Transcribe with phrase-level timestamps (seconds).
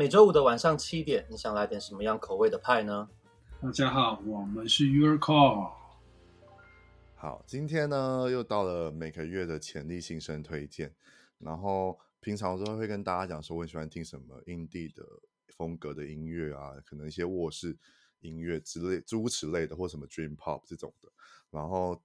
[0.00, 3.06] 每周五的晚上七点，你想来点什么样口味的派呢？
[3.60, 5.74] 大家好，我们是 Your Call。
[7.16, 10.90] 好，今天呢又到了每个月的潜力新生推荐。
[11.36, 15.04] 然后平常都会跟大家讲说，我喜欢听什么 indie 的
[15.48, 17.76] 风格的音乐啊，可能一些卧室
[18.20, 21.12] 音乐之类、诸如此类的，或什么 dream pop 这种的。
[21.50, 22.02] 然后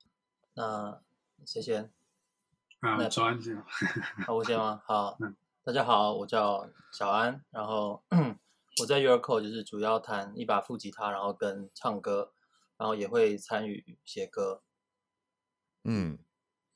[0.55, 1.01] 那
[1.45, 1.89] 谢谢。
[2.81, 3.37] 啊，那早安，
[4.25, 4.81] 好，我先吗？
[4.85, 5.17] 好，
[5.65, 8.01] 大家好，我叫小安，然后
[8.81, 12.31] 我在 Your Call 就是主要弹一把副吉他，然后跟唱歌，
[12.77, 14.63] 然后也会参与写歌。
[15.83, 16.19] 嗯，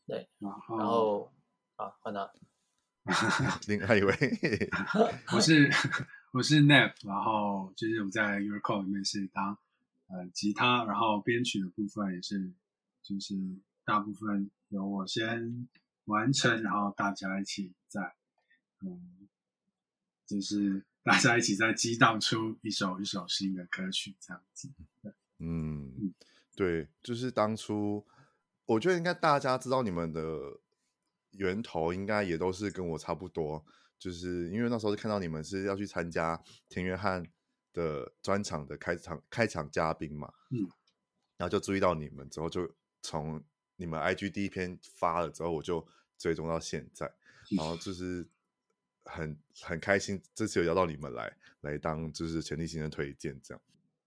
[0.06, 1.32] 对，然后
[1.78, 2.30] 啊，换他，
[3.70, 4.14] 另外一位，
[5.34, 5.72] 我是
[6.34, 9.58] 我是 Nap，然后就是我在 Your Call 里面是当
[10.08, 12.52] 呃吉他，然后编曲的部分也是，
[13.02, 13.36] 就是
[13.86, 15.70] 大部分由我先。
[16.06, 18.16] 完成，然后大家一起在，
[18.82, 19.28] 嗯，
[20.26, 24.70] 就是大家一起在激荡出一首一首新的歌曲，这样子。
[25.40, 26.14] 嗯，
[26.56, 28.06] 对，就是当初
[28.66, 30.60] 我觉得应该大家知道你们的
[31.32, 33.66] 源头，应该也都是跟我差不多，
[33.98, 37.26] 就是因为那时候是看到你们是要去参加田约翰
[37.72, 40.60] 的专场的开场开场嘉宾嘛，嗯，
[41.38, 43.42] 然后就注意到你们之后就从。
[43.76, 45.86] 你们 IG 第一篇发了之后，我就
[46.18, 47.12] 追踪到现在，
[47.58, 48.28] 然后 就是
[49.06, 53.62] 很很开心，这次有邀到你们来来当就是潜力新的推荐这样。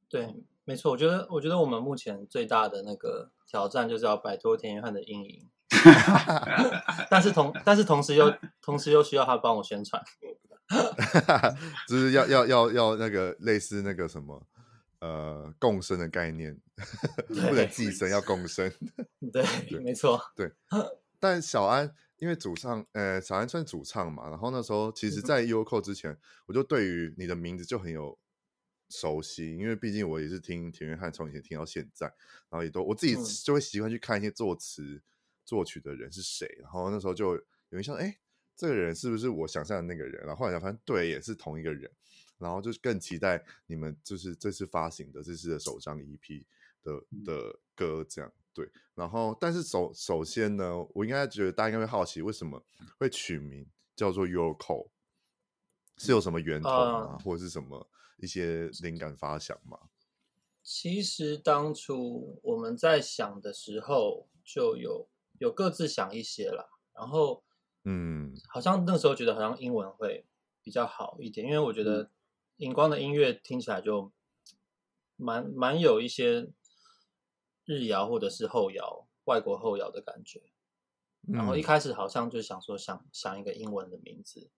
[0.09, 5.49] 对，没错，我觉得我觉得我们目前最大的那个挑战就是要摆脱田约翰的阴影，
[7.11, 8.33] 但是同但是同时又
[8.63, 10.03] 同时又需要他帮我宣传，
[11.89, 14.47] 就是要要要要那个类似那个什么。
[15.01, 16.59] 呃，共生的概念，
[17.29, 18.73] 不能寄生，要共生。
[19.33, 20.21] 对，对没错。
[20.35, 20.51] 对，
[21.21, 24.29] 但小安因为主唱，呃，小安算主唱嘛。
[24.29, 28.19] 然后那时候，其实，在 Your Call 之前，我就对于你的名字就很有
[28.89, 32.07] 熟悉，因为毕竟我也是听田约翰从以前听到现在，
[32.49, 33.15] 然后也都我自己
[33.45, 35.03] 就会习惯去看一些作词、嗯、
[35.45, 36.49] 作曲的人是谁。
[36.63, 38.17] 然后那时候就有印象，哎，
[38.57, 40.25] 这个人是不是我想象的那个人？
[40.25, 41.91] 然后后来才发现，对，也是同一个人。
[42.39, 46.45] 然后就是更期待你们就是这次发行的这次的首张 EP
[46.83, 52.65] 的的歌这样对，然后但是首首先呢，我应该觉得大家应该会好奇为什么
[52.99, 54.89] 会取名叫做 Your Call，
[55.99, 57.87] 是有什么源头吗？Uh, 或者是什么
[58.17, 59.79] 一些灵感发想吗？
[60.63, 65.07] 其实当初我们在想的时候就有
[65.39, 67.45] 有各自想一些啦，然后
[67.85, 70.25] 嗯，好像那时候觉得好像英文会
[70.63, 72.11] 比较好一点，因为我觉得、嗯。
[72.57, 74.13] 荧光的音乐听起来就
[75.17, 76.51] 蛮蛮有一些
[77.65, 80.43] 日摇或者是后摇、外国后摇的感觉。
[81.29, 84.49] 然后一开始好像就想说想想一个英文的名字，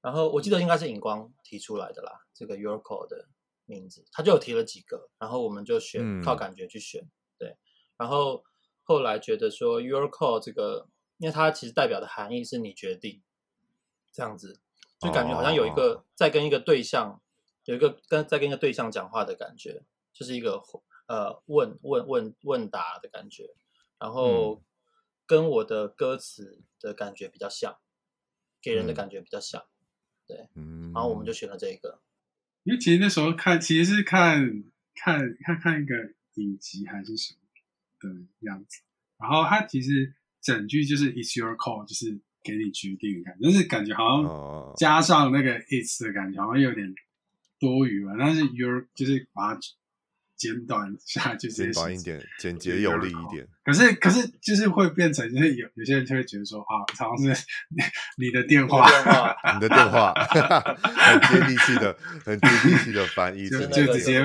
[0.00, 3.28] 然后我记得应该是荧光提出来的啦，这个 Call 的
[3.64, 7.56] 名字，他就有提了几个，然后我们就选靠感觉去选，对。
[7.96, 8.44] 然后
[8.84, 13.20] 后来觉得说 Call 这个，因为它其实代表的含义是你决定
[14.12, 14.60] 这样子。
[15.00, 17.22] 就感觉好像有一个在跟一个对象，
[17.64, 20.60] 有一个跟在跟一个对象讲话的感觉，就是一个
[21.06, 23.54] 呃问问问问答的感觉，
[24.00, 24.60] 然后
[25.24, 27.78] 跟我的歌词的感觉比较像，
[28.60, 29.64] 给人的感觉比较像，
[30.26, 30.48] 对，
[30.92, 32.00] 然后我们就选了这个，
[32.64, 34.64] 因为其实那时候看其实是看
[34.96, 35.94] 看看看一个
[36.34, 37.38] 影集还是什么
[38.00, 38.82] 的样子，
[39.16, 42.20] 然后他其实整句就是 It's your call，就是。
[42.42, 46.94] 给你决定的感觉，但是感觉好像加上那个 it's 的感觉，好像有点
[47.58, 48.14] 多余了。
[48.18, 49.60] 但是 your 就是把它
[50.36, 53.46] 简短下，就简短一点，简洁有力一点。
[53.64, 57.44] 可是，可是就是会变成，就是有有些人就会觉得说啊，好像是
[58.18, 58.88] 你的电话，
[59.54, 64.22] 你的电话， 很接地气的， 很接地气的翻译，就就直接。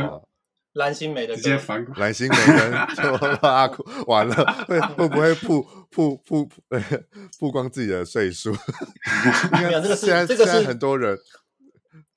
[0.73, 5.61] 蓝心湄的直接反过，蓝心湄跟就阿酷完了，会会不会曝
[5.91, 6.49] 曝曝
[7.39, 8.51] 曝光自己的岁数？
[9.53, 11.17] 没有，这个是现在这个是很多人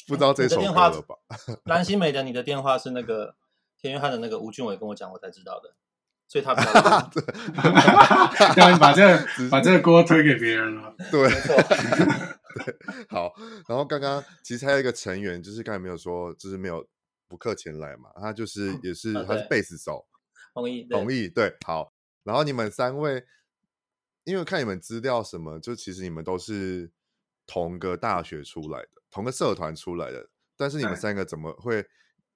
[0.06, 1.16] 不知道这首歌了吧？
[1.64, 3.34] 蓝心湄的你的电话是那个
[3.80, 5.74] 田约翰的那个吴俊伟跟我讲，我才知道的。
[6.28, 6.72] 所以他比较
[8.56, 10.92] 让你把这个 把这个锅推给别人了。
[11.08, 12.74] 对，对，
[13.08, 13.32] 好。
[13.68, 16.84] 然后刚刚其实还有一个成员，就是刚才没有说，就是没有
[17.28, 20.06] 不客前来嘛，他就是也是、嗯、他是贝斯手，
[20.54, 21.92] 同意同意，对，好。
[22.22, 23.24] 然后你们三位，
[24.24, 26.90] 因为看你们资料什么，就其实你们都是
[27.46, 31.86] 同个大学出来的，同个社团出来的，但是你们三个怎么会？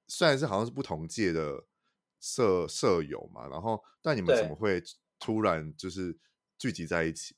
[0.07, 1.65] 虽然是好像是不同届的
[2.21, 4.83] 舍舍友嘛，然后但你们怎么会
[5.21, 6.19] 突然就是
[6.59, 7.37] 聚集在一起？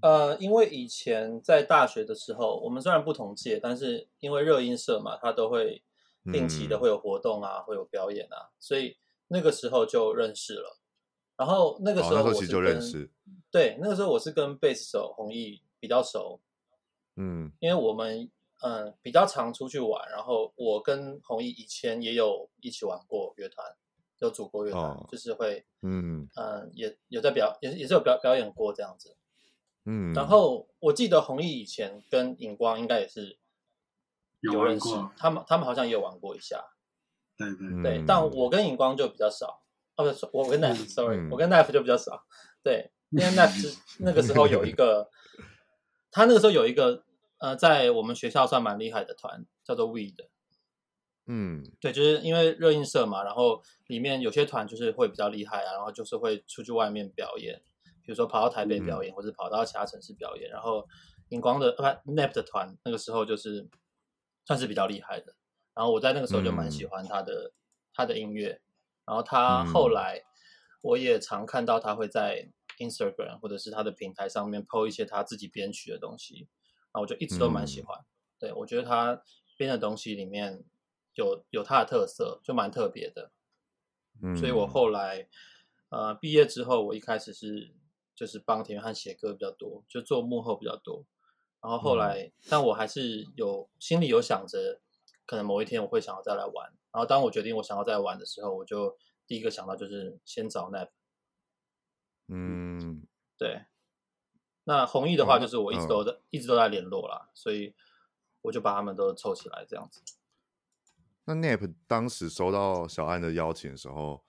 [0.00, 5.82] 呃，因为以前在大学的时候，我们虽然不同届，但是因为热音社嘛，他都会
[6.32, 8.96] 定期的会有活动啊，嗯、会有表演啊，所以
[9.28, 10.78] 那个时候就认识了。
[11.36, 13.10] 然后那个时候我是跟、哦、就认识，
[13.50, 16.40] 对，那个时候我是跟贝斯手弘毅比较熟，
[17.16, 18.30] 嗯，因为我们
[18.62, 23.66] 嗯比较常出去玩，然后我跟弘毅以前也有一起玩过乐团，
[24.20, 26.28] 有组过乐团，哦、就是会嗯。
[26.36, 29.16] 嗯也有在表也也是有表表演过这样子，
[29.84, 33.38] 嗯，然后我记得弘毅以前跟尹光应该也是
[34.52, 36.62] 有认识，他们他们好像也有玩过一下，
[37.36, 39.62] 对对对，嗯、但我跟尹光就比较少。
[39.96, 42.24] 哦，不是，我跟 Naf，sorry，、嗯、我跟 Naf 就比较少。
[42.64, 45.08] 对， 因为 Naf 那个时候有一个，
[46.10, 47.04] 他那个时候有一个，
[47.38, 50.28] 呃，在我们学校算蛮厉害的团，叫做 We 的。
[51.26, 57.62] 嗯，对，就是因为热映社嘛，然后里面有些团就是会比较厉害啊，然后就是会出去外面表演，
[58.02, 60.50] 比如说跑到台北表演，嗯、或者跑到其他城市表演。
[60.50, 60.86] 然后
[61.28, 63.66] 荧光的呃 Nap 的团那个时候就是
[64.44, 65.34] 算是比较厉害的。
[65.74, 67.52] 然后我在那个时候就蛮喜欢他的、嗯、
[67.92, 68.60] 他的音乐。
[69.06, 70.22] 然后他后来，
[70.82, 72.48] 我也常看到他会在
[72.78, 76.48] Instagram 或者是他的平台上面 po 一些他自己编曲的东西，
[76.90, 77.98] 然后我就一直都蛮喜欢。
[77.98, 78.06] 嗯、
[78.38, 79.22] 对，我觉得他
[79.58, 80.64] 编的东西里面
[81.14, 83.30] 有有他的特色，就蛮特别的。
[84.22, 85.28] 嗯，所以我后来
[85.90, 87.74] 呃毕业之后，我一开始是
[88.14, 91.04] 就是帮田原汉写歌比较多，就做幕后比较多。
[91.64, 94.82] 然后后来，嗯、但我还是有心里有想着，
[95.24, 96.70] 可能某一天我会想要再来玩。
[96.92, 100.90] 然后当我决定我想要再玩的时候，我就第一个想到就是先找 Nap。
[102.28, 103.06] 嗯，
[103.38, 103.64] 对。
[104.64, 107.74] 那弘毅的话，就是我一直都在、哦、一直都在联络啦，所以
[108.42, 110.02] 我就把他们都凑起来这样子。
[111.24, 114.22] 那 Nap 当时收到小安的邀请的时候，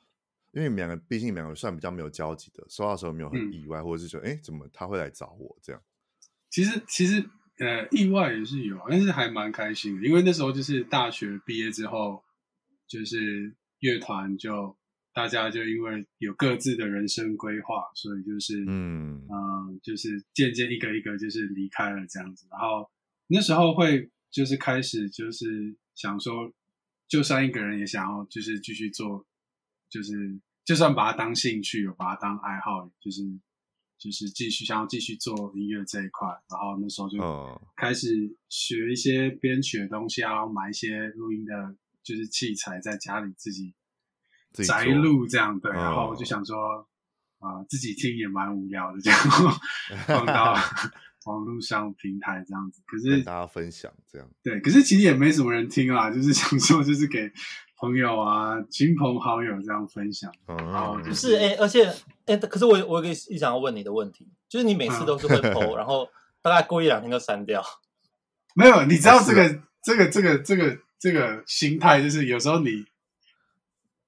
[0.54, 5.82] 因为你们两个毕竟你们两个算比较没有交集的，收到的时候没有很意外，嗯、或者是觉得哎，怎么他会来找我这样？
[6.56, 7.22] 其实其实
[7.60, 12.24] 呃意外也是有，但是还蛮开心的，因为那时候就是大学毕业之后。
[12.88, 14.78] 就是乐团就
[15.12, 22.46] 大家就因为有各自的人生规划，所以就是嗯嗯、呃，就是渐渐一个一个就是离开了这样子。
[22.52, 22.88] 然后
[23.26, 26.54] 那时候会就是开始就是想说，
[27.08, 29.26] 就算一个人也想要就是继续做，
[29.90, 33.24] 就是就算把它当兴趣，有把它当爱好，就是
[33.98, 36.28] 就是继续想要继续做音乐这一块。
[36.50, 37.18] 然后那时候就
[37.76, 41.76] 开始学一些编曲的东西啊，然后买一些录音的。
[42.06, 43.74] 就是器材在家里自己
[44.64, 46.88] 宅录这样，对，然后我就想说，
[47.40, 49.20] 啊、呃，自己听也蛮无聊的，这样
[50.06, 50.54] 放到
[51.26, 52.84] 网络上平台这样子。
[52.86, 57.28] 可是跟大家分享这样，对，可是其实也没什么人听啦，就是想说，就是给
[57.78, 60.32] 朋友啊、亲朋好友这样分享。
[60.48, 61.94] 哦、然后不是哎，而且
[62.26, 66.08] 哎，可是我我有一想要问你的问题，就是你每次都是会 po， 然后
[66.42, 67.64] 大概过一两天就删掉。
[68.54, 70.78] 没有，你知道这个、哦、这个这个这个。
[70.98, 72.84] 这个心态就是有时候你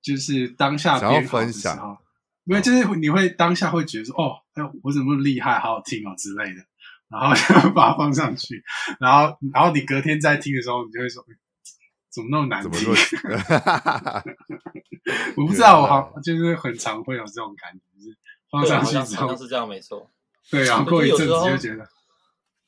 [0.02, 2.00] 就是当下想要分享，
[2.46, 6.66] 因为就是你会当下会觉得说哦，哎，我怎么那么厉害，好好听哦之类的，
[7.10, 8.64] 然后就 把它放上去，
[9.00, 11.24] 然后然后你隔天再听的时候，你就会说
[12.18, 12.90] 怎么那么难听？
[15.38, 18.18] 我不知道，我好就是很常会有这种感觉，就是
[18.50, 20.10] 放上去之后是这样，没错。
[20.50, 21.88] 对，然后过一阵子就觉得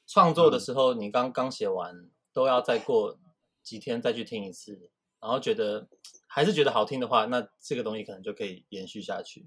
[0.06, 3.18] 创作的时候，你刚刚写完都要再过。
[3.62, 4.90] 几天再去听一次，
[5.22, 5.88] 然后觉得
[6.26, 9.46] 还是觉得好听的话，那这个东西可能就可以延续下去。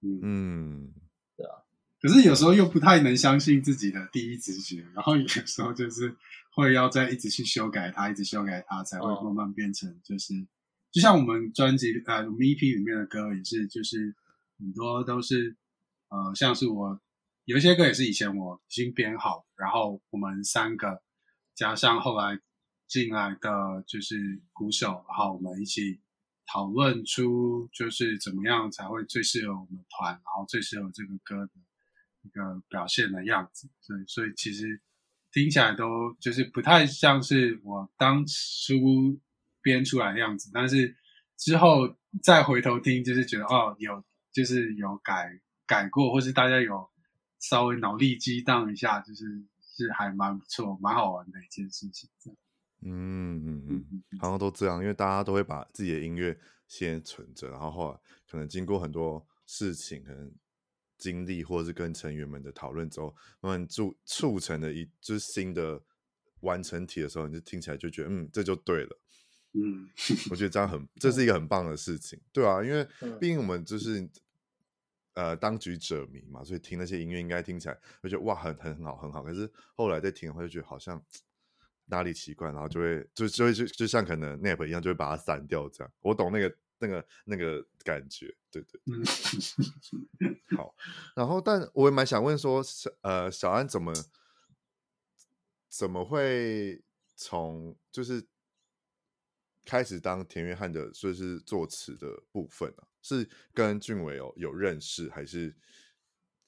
[0.00, 0.94] 嗯，
[1.36, 1.56] 对啊。
[2.00, 6.16] 可是有时候又不太能相信自己的第一直觉，然后有时候就是
[6.56, 10.46] 会要再一直去修改它，一直修改它，才会慢慢变成就是，哦、
[10.90, 14.16] 就像我们专辑呃，我们 EP 里面的歌也是，就是
[14.58, 15.56] 很多都是
[16.08, 17.00] 呃，像是我
[17.44, 21.00] 有一些歌也是以前我已经编好，然后我们三个
[21.54, 22.40] 加上后来。
[22.88, 26.00] 进来的就是鼓手，然后我们一起
[26.46, 31.52] 讨论出就是怎么样才会最适合我们团，然后最适合这个歌的
[32.22, 33.68] 一个表现的样子。
[33.80, 34.80] 所以，所以其实
[35.36, 39.20] 听起来都就是不太像是我当初
[39.60, 40.96] 编出来的样子，但是
[41.36, 44.02] 之后再回头听，就是觉得哦，有
[44.32, 46.88] 就是有改改过，或是大家有
[47.38, 49.26] 稍微脑力激荡一下，就是
[49.60, 52.08] 是还蛮不错、蛮好玩的一件事情。
[52.80, 56.34] 嗯嗯嗯，好像都这样，因为大家都会把自己的音乐
[56.66, 58.00] 先存着，然后后来
[58.30, 60.32] 可能经过很多事情，可能
[60.98, 65.80] 经历或者是跟成员们的讨论之后，慢慢促促成了一就是新的
[66.40, 68.98] 完成体的时候，你就听起来就觉得嗯，这就对了。
[69.52, 69.88] 嗯，
[70.30, 72.86] 我觉得这样很， 这是一个很棒的事情，对啊，因为
[73.18, 74.06] 毕竟我们就是
[75.14, 79.22] 呃当局者迷嘛，所以听那些音乐应该听起来会觉得哇，很很好，很好。
[79.22, 81.02] 可是后来再听的话，就觉得好像
[81.86, 85.66] 哪里奇怪，然后就会就就会就就像可能 Nap 一样，就会把它删掉。
[85.70, 88.80] 这样，我懂那个那个那个感觉，对对。
[90.56, 90.74] 好，
[91.14, 92.62] 然后但我也蛮想问说，
[93.02, 93.92] 呃，小安怎么
[95.68, 96.82] 怎么会
[97.14, 98.26] 从就是。
[99.68, 105.56] 开始当田约翰的，所以是作词的部分啊，是跟俊伟有有认识，还是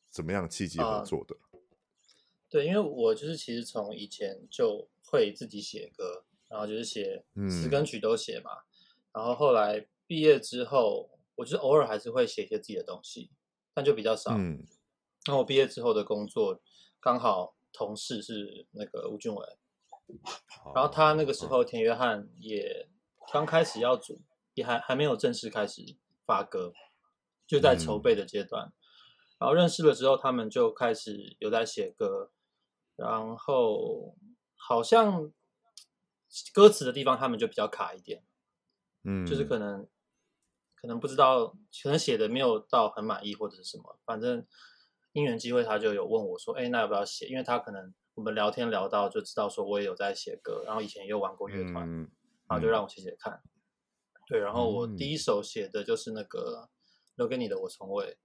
[0.09, 1.37] 怎么样契机合作的？
[1.51, 1.61] 呃，
[2.49, 8.53] 对，因为我就是其实从以前就会自己写歌，然后就是写词跟曲都写嘛。
[8.53, 8.65] 嗯，
[9.15, 13.31] 然后后来毕业之后，我就是偶尔还是会写一些自己的东西，
[13.73, 14.33] 但就比较少。
[14.37, 14.67] 嗯，
[15.29, 16.61] 那我毕业之后的工作
[16.99, 19.47] 刚好同事是那个吴俊伟，
[20.75, 22.89] 然后他那个时候田约翰也。
[23.31, 24.23] 刚开始要组，
[24.55, 25.83] 也还还没有正式开始
[26.25, 26.73] 发歌，
[27.47, 28.69] 就在筹备的阶段。
[28.69, 28.73] 嗯、
[29.41, 32.31] 然后认识了之后，他们就开始有在写歌，
[32.97, 34.17] 然后
[34.57, 35.31] 好像
[36.55, 38.25] 歌词的地方他们就比较卡一点，
[39.05, 39.87] 嗯，就是可能
[40.81, 41.47] 可能不知道，
[41.83, 44.47] 可能写的没有到很满意或者是什么，反正
[45.13, 51.89] 因缘机会他就有问我说：“哎，那要不要写？”因为他可能我们聊天聊到就知道说我也有在写歌，然后以前也有玩过乐团。
[51.89, 52.11] 嗯
[52.51, 53.43] 然后就让我写写看，
[54.27, 56.71] 对，然后我第一首写的就是那个
[57.17, 58.17] 留给你的我从未，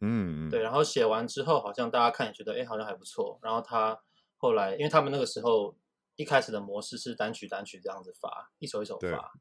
[0.00, 4.00] 嗯，对，然后写完之后好像大家看也觉得哎好像还不错，然后他
[4.36, 5.76] 后来因为他们那个时候
[6.14, 9.32] 一开始的模式是单曲单曲这样子发，一首一首发，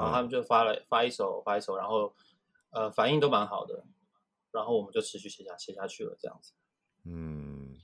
[0.00, 2.14] 然后他们就发了发一首发一首，然后
[2.70, 3.84] 呃反应都蛮好的，
[4.52, 6.52] 然后我们就持续写下写下去了这样子，
[7.04, 7.76] 嗯。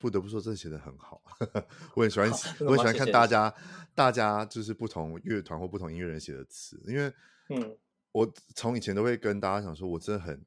[0.00, 1.20] 不得不说，这写的很好，
[1.96, 3.52] 我很喜欢，我很喜欢看大家，
[3.96, 7.12] 大家就是不同乐团或不同音乐人写的词，因为，
[7.48, 7.76] 嗯，
[8.12, 10.46] 我从以前都会跟大家讲说，我真的很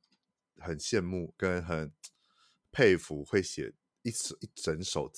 [0.57, 1.91] 很羡慕跟很
[2.71, 5.11] 佩服会写一首一整首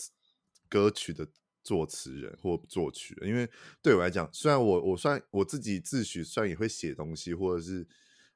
[0.68, 1.28] 歌曲的
[1.64, 3.50] 作词人或作曲人，因为
[3.82, 7.88] 对我来讲，虽然我我算我自己自诩算也会写东西，或者是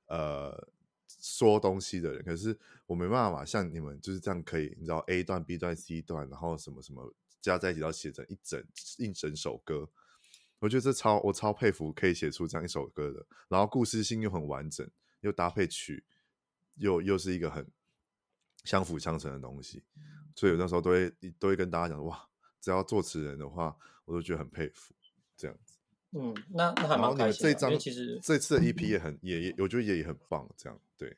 [0.08, 0.68] 呃。
[1.20, 8.64] 说东西的人，可是我没办法像你们就是这样可以，你知道 A 段、B 段、C 段，然后什么什么加在一起，要写成一整
[8.98, 9.90] 一整首歌。
[10.60, 14.88] 我觉得这超我超佩服可以写出这样一首歌的，然后故事性又很完整，
[15.22, 16.04] 又搭配曲，
[16.76, 17.66] 又又是一个很
[18.64, 19.84] 相辅相成的东西。
[20.36, 22.27] 所以有那时候都会都会跟大家讲，哇，
[22.62, 24.94] 只要作词人的话，我都觉得很佩服
[25.36, 25.78] 这样子。
[26.12, 27.54] 嗯，那那还蛮开心的。
[27.54, 30.50] 这张其实这次的 EP 也很也也，我觉得也也很棒。
[30.58, 31.18] 这样对，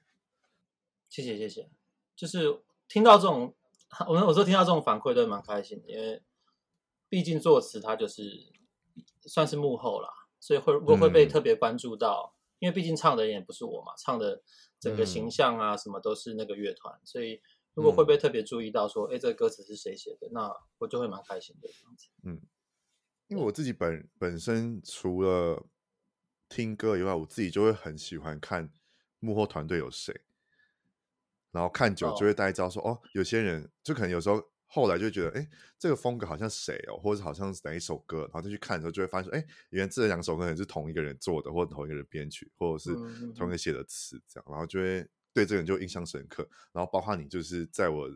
[1.08, 1.70] 谢谢谢谢。
[2.16, 3.54] 就是听到这种，
[4.10, 6.22] 我们我说听到这种反馈都蛮开心的，因为
[7.08, 8.52] 毕竟作词它就是
[9.22, 14.42] 算是幕后啦，所以会如果会被特别关注到，嗯、因为毕竟唱的人也不是我嘛，唱的
[14.80, 17.42] 整个形象啊什么都是那个乐团，所以
[17.74, 22.08] 如果会被特别注意到说，哎、嗯，这个歌词是谁写的，那我就会蛮开心的这样子。
[22.24, 22.42] 嗯。
[23.28, 25.64] 因为我自己本本身除了
[26.50, 28.74] 听歌以外，我自己就会很喜欢看
[29.20, 30.22] 幕后团队有谁，
[31.52, 32.98] 然后看久就会大概知道说，oh.
[32.98, 35.48] 哦，有些人就可能有时候后来就觉得，哎，
[35.78, 42.96] 这个风格好像谁哦，或者好像是哪一首歌，然后再去看的时候就会发现，哎，原来这两首歌可能是同一个人做的，或者同一个人编曲，或者是
[43.36, 45.08] 同一个写的词，这样，然后就会
[45.40, 48.10] 对这个人就印象深刻，然后包括你就是在我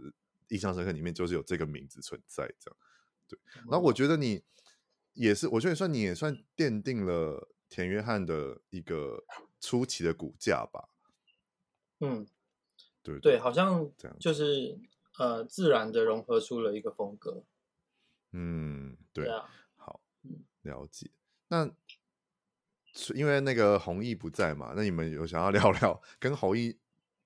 [0.50, 2.78] 印象深刻里面就是有这个名字存在，这样，
[3.28, 3.40] 对，
[3.70, 4.44] 然后我觉得你。
[5.16, 9.24] 也是，我觉得算你也算奠定了田约翰的一个
[9.60, 10.90] 初期的骨架吧。
[12.00, 12.26] 嗯，
[13.04, 14.76] 对对，好像这样，就是
[15.20, 17.44] 呃，自然的融合出了一个风格。
[18.32, 20.02] 嗯，对，对啊，好，
[20.64, 21.12] 了解。
[21.50, 21.72] 那
[23.14, 26.76] 因为那个弘毅不在嘛，那你们有想要聊聊 跟弘毅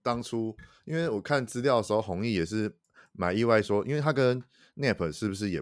[0.07, 0.55] 当初？
[0.85, 2.73] 因为我看资料的时候，弘毅也是
[3.11, 4.41] 蛮意外说，因为他跟
[4.77, 5.61] Nap 是不是也？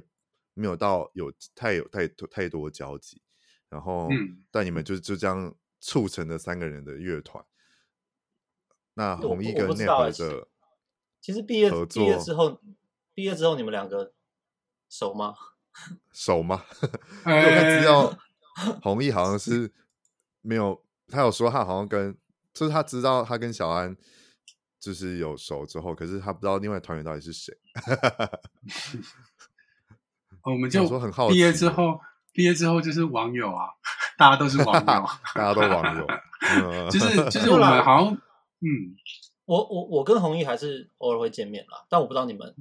[0.57, 3.21] 没有到有太有太多太多交集，
[3.67, 7.43] 然后，嗯、但你们就就这样促成了三个人的乐团。
[8.93, 10.47] 那弘毅跟 Nap 的，
[11.19, 12.61] 其实毕业毕业之后，
[13.13, 14.13] 毕业之后你们两个
[14.87, 15.35] 熟吗？
[16.13, 16.63] 熟吗？
[17.27, 18.17] 因为我看资料，
[18.81, 19.73] 弘毅好像是
[20.39, 22.17] 没有，他有说他好像跟，
[22.53, 23.93] 就是他知道他跟小安
[24.86, 27.51] 就是有熟之后，可是他不知道另外团员到底是谁。
[30.46, 32.00] 我们 就说很好奇，毕业之后，
[32.32, 33.65] 毕业之后就是网友啊，
[34.15, 34.86] 大家都是网友，
[35.34, 36.06] 大家都网友，
[36.92, 38.94] 就是就是我们好像，嗯，
[39.46, 42.54] 我我我跟弘毅还是偶尔会见面啦，但我不知道你们。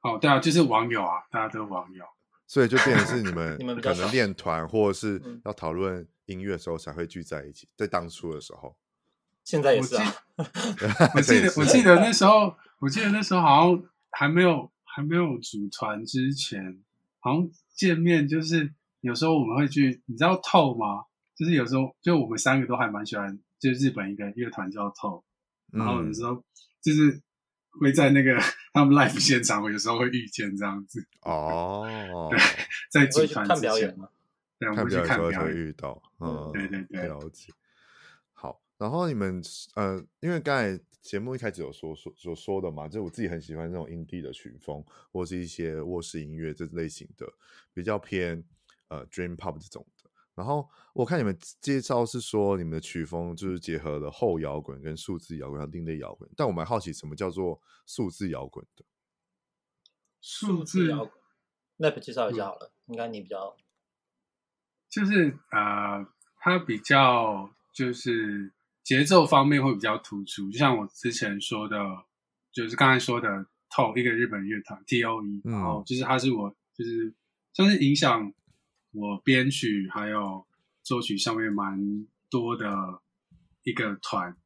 [0.00, 2.04] 哦，对啊，就是网友啊，大家都是网友，
[2.48, 8.76] 所以就变成是你们可能练团或者是要讨论音乐的时候才会聚在一起，在当初的时候，
[9.44, 10.14] 现在也是啊。
[11.14, 16.82] 我记得我记得那时候，我记得那时候好像还没有还没有组团之前，
[17.20, 21.04] 好像见面就是有时候我们会去，你知道透吗？
[21.36, 25.24] 就是有时候就我们三个都还蛮喜欢，就是日本一个乐团叫透，
[25.72, 26.42] 然后有时候
[26.82, 27.20] 就是。
[27.80, 28.38] 会在那个
[28.74, 32.28] 他们 live 现场，我有时候会遇见这样子哦。
[32.30, 32.38] 对，
[32.90, 34.10] 在集团看表演吗？
[34.58, 36.02] 对，我们去看表演会遇到。
[36.20, 37.50] 嗯，对对对，了解。
[38.82, 39.40] 好，然后你们
[39.76, 47.26] 呃，因为刚才节目一开始有说说所说的嘛，就我自己很喜欢这种 indie 的曲风，或是一些卧室音乐这类型的，
[47.72, 48.44] 比较偏
[48.88, 50.10] 呃 dream pop 这种的。
[50.34, 58.84] 然后我看你们介绍是说你们的曲风就是结合了后摇滚跟数字摇滚和另类摇滚，但我蛮好奇什么叫做数字摇滚的？
[60.20, 61.12] 数字摇滚，
[61.76, 63.56] 那不介绍一下好了，嗯、应该你比较
[64.88, 66.06] 就是呃，
[66.40, 68.52] 它比较就是
[68.84, 71.78] 节奏方面会比较突出，就像我之前说的，
[72.52, 73.28] 就是刚才说的
[73.70, 77.14] TOE 一个日本乐团 T O E，然后就是它是我就是
[77.52, 78.32] 算是影响。
[78.94, 80.46] 我编曲还有
[80.82, 83.00] 作曲上面蛮多的
[83.62, 84.36] 一个团，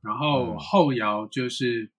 [0.00, 1.90] 然后后摇就是，嗯、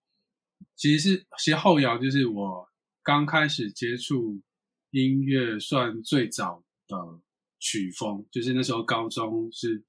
[0.74, 2.66] 其实是其实后摇就是我
[3.02, 4.40] 刚开始接触
[4.90, 7.20] 音乐算最早的
[7.58, 9.84] 曲风，就是那时候高中是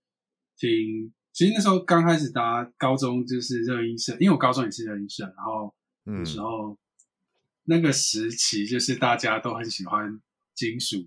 [0.57, 6.77] 听，其实那时候刚开始大家高中就是热音社，因为我高中也是热音社，然后那时候、嗯、
[7.65, 10.21] 那个时期就是大家都很喜欢。
[10.55, 10.97] 金属，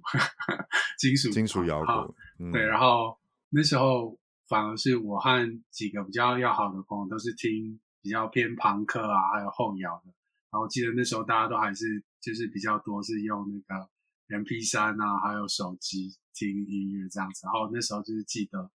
[0.98, 2.62] 金属，金属摇滚，嗯、对。
[2.62, 3.18] 然后
[3.50, 10.12] 那时候反而是我和几个比较要好的朋友都是听比较偏朋克啊，还有后摇的。
[10.50, 13.90] 然后记得那时候大家都还是就是比较多是用那个
[14.28, 17.44] M P 三啊，还有手机听音乐这样子。
[17.44, 18.70] 然后那时候就是记得，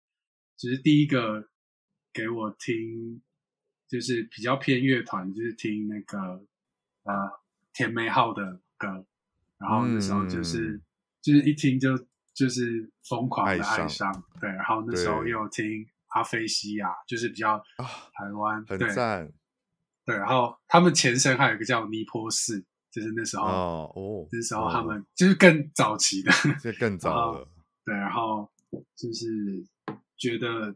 [0.57, 1.47] 就是第一个
[2.11, 3.21] 给我听
[3.87, 6.17] 就是比较偏乐团，就是听那个
[7.03, 7.13] 呃
[7.73, 9.05] 甜美号的歌。
[9.59, 10.81] 然后那时候就是，嗯、
[11.21, 11.97] 就是一听就
[12.33, 14.49] 就是疯狂的爱上，对。
[14.49, 17.57] 然后那时候又听阿菲西亚，就是比较
[18.13, 19.31] 台湾，很赞。
[20.05, 27.47] 对，然后他们前身还有一个叫尼坡士，就是那时候哦哦，那时候他们就是更早期的，这更早了。
[27.83, 28.49] 对，然后
[28.95, 29.65] 就是
[30.17, 30.75] 觉得，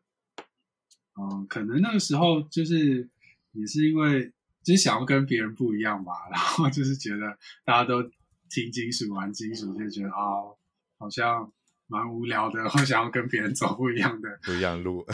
[1.19, 3.09] 嗯，可能那个时候就是
[3.51, 4.31] 也是因为
[4.63, 8.09] 就是想要跟别人不一样吧，然后就是觉得大家都。
[8.53, 10.57] 听金属玩金属就觉得啊、哦，
[10.99, 11.49] 好像
[11.87, 12.61] 蛮无聊的。
[12.61, 15.05] 我想要跟别人走不一样的不一样路，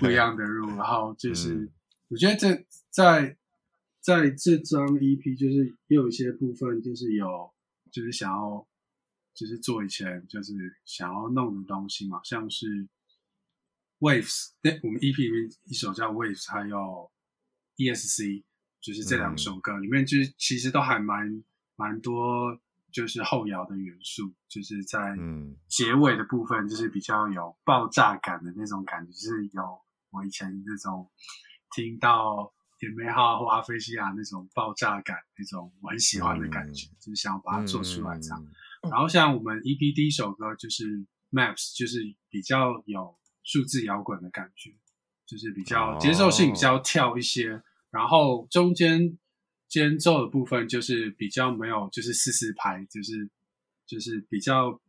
[0.00, 0.66] 不一样的路。
[0.68, 1.70] 然后就 是，嗯、
[2.08, 3.36] 我觉得这在
[4.00, 7.52] 在这张 EP，就是也有一些部分，就是有
[7.92, 8.66] 就是想要
[9.34, 10.54] 就是做以前就是
[10.86, 12.88] 想要弄的东西嘛，像是
[14.00, 17.10] Waves，对，我们 EP 里面一首叫 Waves，还有
[17.76, 18.44] ESC，
[18.80, 21.44] 就是这两首歌里面，就是其实都还蛮
[21.76, 22.60] 蛮多。
[22.92, 25.14] 就是后摇的元素，就是在
[25.68, 29.78] 结尾的部分，就是比较有爆炸感的那种感觉，就是有
[30.10, 31.10] 我以前那种
[31.74, 38.42] 听到甜美号或阿菲西亚那种爆炸感，那种我很喜欢的感觉，嗯、就是想要把它做出来这样。
[38.42, 43.14] 嗯、然后像我们 EP 第一首歌就是 Maps，就是比较有
[43.46, 44.76] 数字摇滚的感觉，
[45.24, 49.16] 就是比较节奏性比较跳一些，哦、然后中间。
[49.68, 53.28] 间奏的部分就是比较没有，就是四四拍，就是
[53.84, 54.80] 就是比较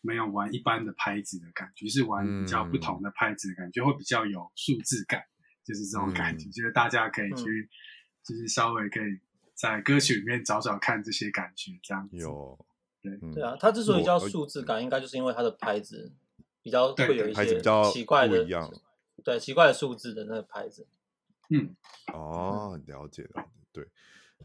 [0.00, 5.22] 没有玩一般的拍子的感觉，是玩比较不同的拍子的感觉，嗯、会比较有数字感，
[5.62, 6.48] 就是这种感觉。
[6.48, 7.68] 嗯、就是大家可以去，嗯、
[8.24, 9.20] 就是稍微可以
[9.54, 12.16] 在歌曲里面找找看这些感觉，这样子。
[12.16, 12.58] 有，
[13.02, 16.10] 对、嗯、对啊，它之所以叫数字感，应该就是因为它的拍子
[16.62, 17.60] 比较会有一些
[17.92, 18.72] 奇怪的，一样，
[19.24, 20.86] 对奇怪的数字的那个牌子。
[21.50, 21.74] 嗯，
[22.12, 23.86] 哦，了解了，对。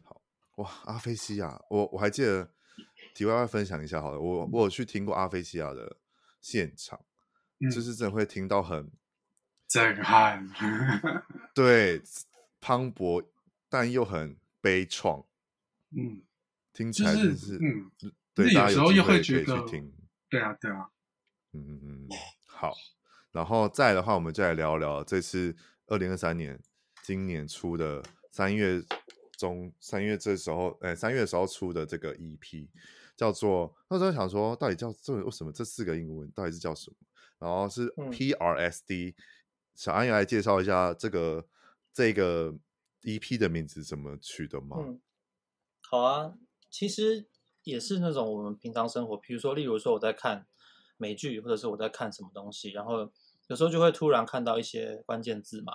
[0.03, 0.21] 好
[0.55, 2.49] 哇，阿菲西亚，我我还记得，
[3.13, 5.97] 题外话分享一下好了，我我有去听过阿菲西亚的
[6.41, 6.99] 现场，
[7.59, 8.91] 嗯、就是真的会听到很
[9.67, 10.49] 震撼，
[11.53, 12.01] 对，
[12.59, 13.25] 磅礴
[13.69, 15.25] 但又很悲怆，
[15.95, 16.23] 嗯，
[16.73, 17.91] 听起来就是，是嗯，
[18.33, 19.63] 对，有时候又会觉得，
[20.29, 20.89] 对啊，对啊，
[21.65, 22.73] 嗯嗯嗯，好，
[23.31, 25.55] 然后再的话，我们就来聊聊这次
[25.87, 26.61] 二零二三年
[27.03, 28.83] 今年出的三月
[29.37, 32.69] 中三月这时候，哎，三月的时候出的这个 EP，
[33.15, 36.97] 叫做那时候想说，到底叫这为什么这四个英文到底是叫什么？
[37.39, 39.15] 然后是 PRSD，、嗯、
[39.75, 41.47] 小安也来介绍一下这个
[41.93, 42.55] 这个
[43.03, 44.77] EP 的名字怎么取的吗？
[44.79, 44.99] 嗯，
[45.81, 46.33] 好啊，
[46.69, 47.27] 其实
[47.61, 50.47] 也是那种我们平常生活，比如说，例如说我在看
[50.97, 53.09] 美剧，或者是我在看什么东西，然后
[53.47, 55.73] 有时候就会突然看到一些关键字嘛。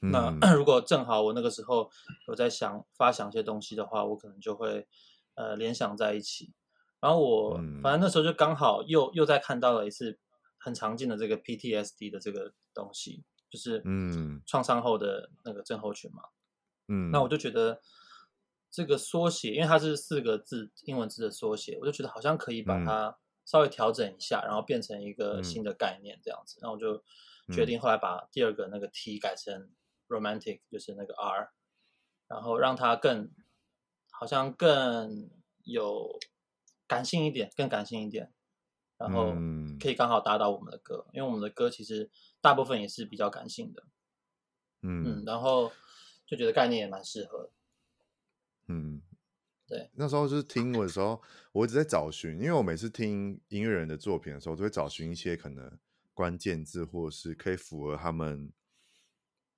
[0.00, 1.90] 嗯、那 如果正好我那个时候
[2.28, 4.86] 有在想发想一些东西的话，我可能就会
[5.34, 6.52] 呃联想在一起。
[7.00, 10.18] 然后我、嗯、反正那时候就刚好又又再看到了一次。
[10.60, 16.24] 很常见的这个 PTSD 的这个东西，就是嗯，创伤后的那个症候群嘛，
[16.88, 17.80] 嗯，那我就觉得
[18.68, 23.16] 这个缩写，因为它是四个字英文字的缩写，我就觉得好像可以把它
[23.48, 27.02] 稍微调整一下，然后变成一个新的概念这样子，那我就
[27.50, 29.70] 决定后来把第二个那个 T 改成
[30.06, 31.50] romantic，就是那个 R，
[32.26, 33.30] 然后让它更
[34.10, 35.30] 好像更
[35.64, 36.18] 有
[36.86, 38.34] 感性一点，更感性一点。
[38.98, 39.32] 然后
[39.80, 43.84] 可以刚好搭到我们的歌，嗯，因为我们的歌其实大部分也是比较感性的，
[44.82, 45.70] 嗯，嗯，然后
[46.26, 47.52] 就觉得概念也蛮适合，
[48.66, 49.00] 嗯，
[49.68, 49.90] 对。
[49.94, 55.78] 那时候就是听我的时候，我一直在找寻，因为我每次听音乐人的作品的时候，都会找寻一些可能
[56.14, 58.50] 关键字，或者是可以符合他们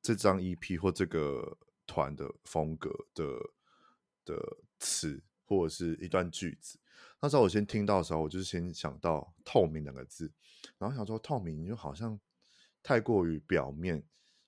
[0.03, 3.25] 这张 EP 或这个团的风格的
[4.25, 6.79] 的词，或者是一段句子。
[7.23, 10.33] 那时候我先听到的时候，我就是先想到“透明”两个字，
[10.79, 12.18] 然后想说“透明”就好像
[12.83, 14.03] 太过于表面，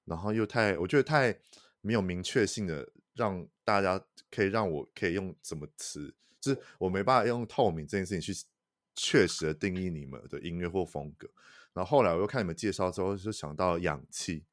[0.07, 1.38] 然后又太我觉得太
[1.83, 8.46] 没有明确性的，让大家可以让我可以用什么词，就是我没办法用“透明”这件事情去
[8.94, 11.29] 确实的定义你们的音乐或风格。
[11.72, 14.44] 然后后来我又看你们介绍之后，就想到“氧气”，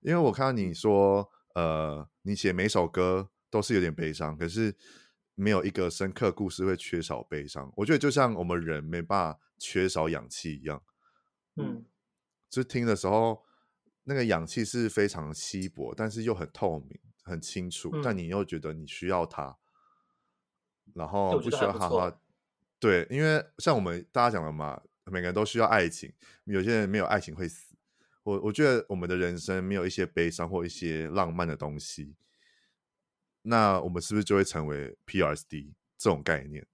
[0.00, 4.76] 因为我看到你说，呃，你写每首歌都是有点悲伤，可是。
[5.36, 10.80] 没有一个深刻故事会缺少悲伤，我觉得就像我们人没办法缺少氧气一样，
[11.56, 11.84] 嗯，
[12.48, 13.42] 就听的时候，
[14.04, 19.56] 那个氧气是非常稀薄，但是又很透明、很清楚，嗯、但你又觉得你需要它，
[20.94, 22.20] 然后不需要它的话，
[22.78, 26.12] 对，因为像我们大家讲的嘛，每个人都需要爱情，
[26.44, 27.74] 有些人没有爱情会死，
[28.22, 32.14] 我我觉得我们的人生没有一些悲伤或一些浪漫的东西。
[33.42, 36.66] 那我们是不是就会成为 PRSD 这种概念？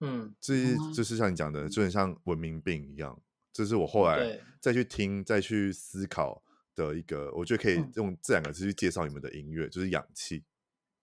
[0.00, 3.20] 嗯，这就是像你讲的，就很像文明病一样。
[3.52, 6.42] 这是我后来再去听、再去思考
[6.74, 10.44] 的一个，我觉得可以用这两个字去介绍你们的音乐，就是氧气。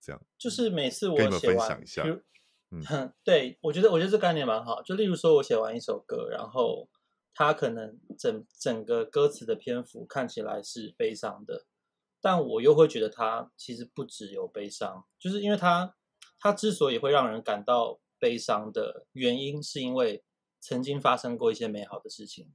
[0.01, 2.03] 这样，就是每次我写完，跟你们分享一下。
[2.71, 4.82] 嗯， 对，我觉得，我觉得这概念蛮好。
[4.82, 6.89] 就例如说，我写完一首歌，然后
[7.34, 11.65] 它可能整整个歌词的篇幅看起来是悲伤的。
[12.21, 15.95] 但我又会觉得他其实不只有悲伤，就是因为他
[16.38, 20.23] 他之所以会让人感到悲伤的原因，是因为
[20.60, 22.53] 曾经发生过一些美好的事情，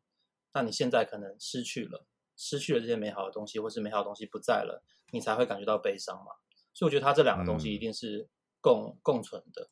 [0.52, 6.32] 那你现在可能失去了，失去了这些美好的东西，或是美好的东西不在了，你才会感觉到悲伤嘛。
[6.72, 8.28] 所以我觉得它这两个东西一定是
[8.60, 9.68] 共、嗯、共存的。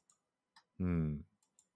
[0.78, 1.24] 嗯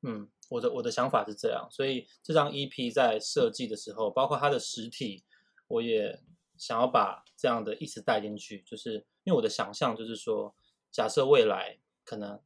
[0.02, 5.24] 嗯，我的我的想法是这样，所以这张 EP 在设计的时候，包括它的实体，
[5.68, 6.22] 我也。
[6.58, 10.56] 想要把这样的意思带进去，就是因为我的想象就是说，
[10.90, 12.40] 假设未来可能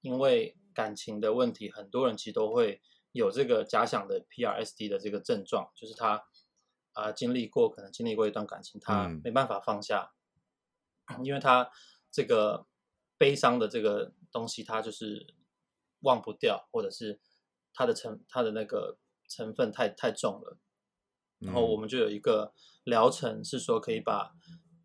[0.00, 2.80] 因为感情的问题，很多人其实都会
[3.12, 6.24] 有这个假想的 PRSD 的这个症状，就是他
[6.92, 10.12] 啊、呃、经历过可能经历过一段感情，他没办法放下，
[11.06, 11.70] 嗯、因为他
[12.10, 12.66] 这个
[13.18, 15.34] 悲伤的这个东西，他就是
[16.00, 17.20] 忘不掉，或者是
[17.72, 20.58] 他的成他的那个成分太太重了。
[21.38, 22.52] 然后我们就有一个
[22.84, 24.32] 疗程，是说可以把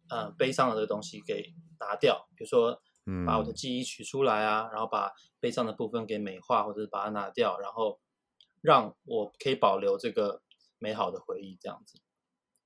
[0.10, 2.82] 呃悲伤的这个东西给拿掉，比如说
[3.28, 8.00] 把我的记忆取出来啊，然后把悲伤的部分给美化，或者是把它拿掉，然后
[8.62, 10.42] 让我可以保留这个
[10.80, 12.00] 美好的回忆这样子。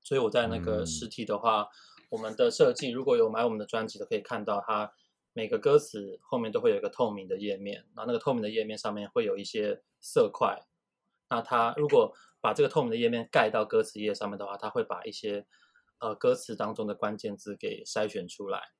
[0.01, 1.69] 所以我在那个实体的话，
[2.09, 4.91] 我们的设计如果有买我们的专辑的，可以看到它
[5.33, 10.59] 每个歌词后面都会有一个透明的页面，然后那个透明的页面上面会有一些色块，
[11.29, 15.45] 那它如果把这个透明的页面盖到歌词页上面的话，它会把一些
[15.99, 18.71] 呃歌词当中的关键字给筛选出来。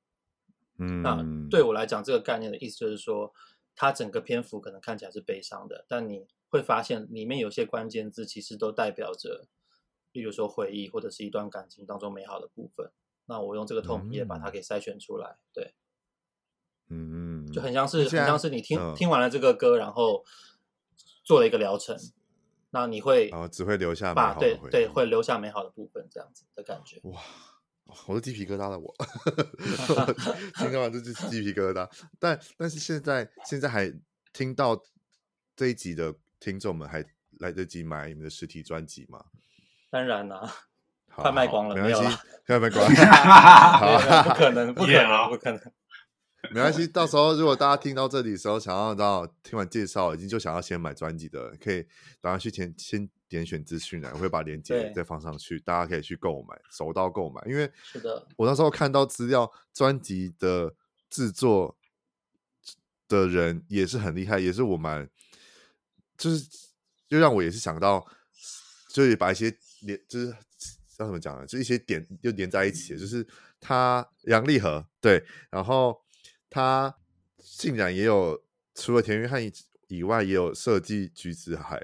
[0.78, 3.32] 嗯，那对我来讲，这个概念的意思就是说，
[3.74, 9.46] 它整个篇幅可能看起来是悲伤的，但你会发现里面有些关键字其实都代表着，
[10.12, 12.90] 例如说回忆或者是一段感情当中美好的部分。
[13.26, 15.74] 那我用这个透明页把它给筛选出来，对，
[16.88, 20.24] 嗯，就很像是很像是你听听完了这个歌，然后
[21.24, 21.96] 做了一个疗程。
[22.74, 27.00] 那你会哦，只会留下美好的对对，会留下美好的部分，这样子的感觉。
[27.04, 27.20] 哇，
[28.06, 28.94] 我都鸡皮疙瘩了，我
[30.58, 31.88] 听到完这就是鸡皮疙瘩。
[32.18, 33.92] 但但是现在现在还
[34.32, 34.80] 听到
[35.54, 37.04] 这一集的听众们还
[37.38, 39.24] 来得及买你们的实体专辑吗？
[39.90, 40.52] 当然啦、啊，
[41.16, 45.60] 快卖光了，没关系，快卖光了， 不可能，不可能，不可能。
[46.50, 51.86] 没关系，到时候如果大家听到这里的时候，想要到听完介绍，已经就想要先买专辑的，可以
[52.20, 57.40] 马上去填先点选资讯栏，我会把链接再放上去，大家可以去购买，手到购买。
[57.46, 60.74] 因为是的，我那时候看到资料，专辑的
[61.08, 61.78] 制作
[63.06, 65.08] 的人也是很厉害，也是我蛮，
[66.18, 66.44] 就是
[67.08, 68.04] 就让我也是想到，
[68.92, 70.32] 就是把一些连，就是
[70.98, 71.46] 叫怎么讲呢？
[71.46, 73.24] 就一些点就连在一起，就是
[73.60, 76.01] 他杨立和对，然后。
[76.52, 76.94] 他
[77.38, 79.42] 竟然也有除了田约翰
[79.88, 81.82] 以外，也有设计橘子海，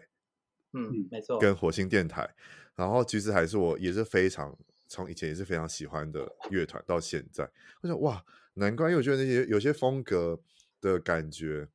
[0.72, 2.35] 嗯，没错，跟火星电台。
[2.74, 7.50] 然后橘子海是我也是非常从以前也是非常喜欢的乐团，到现在，
[7.81, 8.22] 我想哇，
[8.54, 10.38] 难怪，因为我觉得那些有些风格
[10.83, 11.66] 的感觉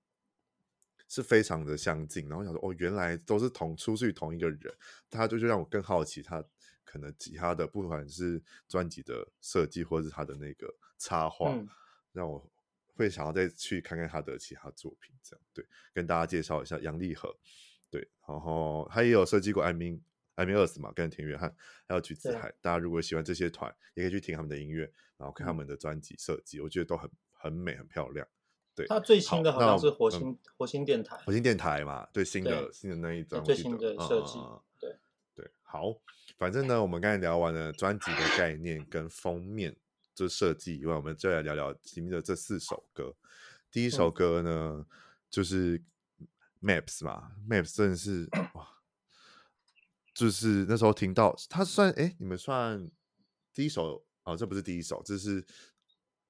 [1.08, 2.30] 是非常的相近。
[2.30, 4.60] 然后想说，哦，原来都是同出自于同一个人，
[5.10, 6.44] 他就就让我更好奇他
[6.86, 11.68] 可能其他的，不管是专辑的设计，或者是他的那个插画，嗯、
[12.12, 12.50] 让我。
[12.96, 17.36] 会想要再去看看他的其他作品，这样对，跟大家介绍一下杨立和，
[17.90, 20.00] 对，然后他也有设计过 I mean
[20.36, 21.56] I mean Earth 嘛，跟田约翰，
[21.88, 22.54] 还有橘子海。
[22.62, 28.28] 大家如果喜欢这些团，也可以去听他们的音乐，然后看他们的专辑设计，我觉得都很很美，很漂亮。
[28.76, 34.96] 对，他最新的好像是火星、嗯、火星电台，火星电台嘛，对，新的新的那一张最新的设计，嗯、对
[35.36, 35.96] 对，好，
[36.38, 39.76] 反正呢，我们刚才聊完了专辑的概念跟封面。
[40.14, 43.16] 就设计以外，我们就来聊聊里面的这四首歌。
[43.72, 44.86] 第一首歌呢，嗯、
[45.30, 45.82] 就是
[46.62, 48.68] Maps 嘛，Maps 真的是 哇，
[50.14, 52.88] 就是那时候听到他算哎，你们算
[53.52, 55.44] 第一首哦，这不是第一首，这是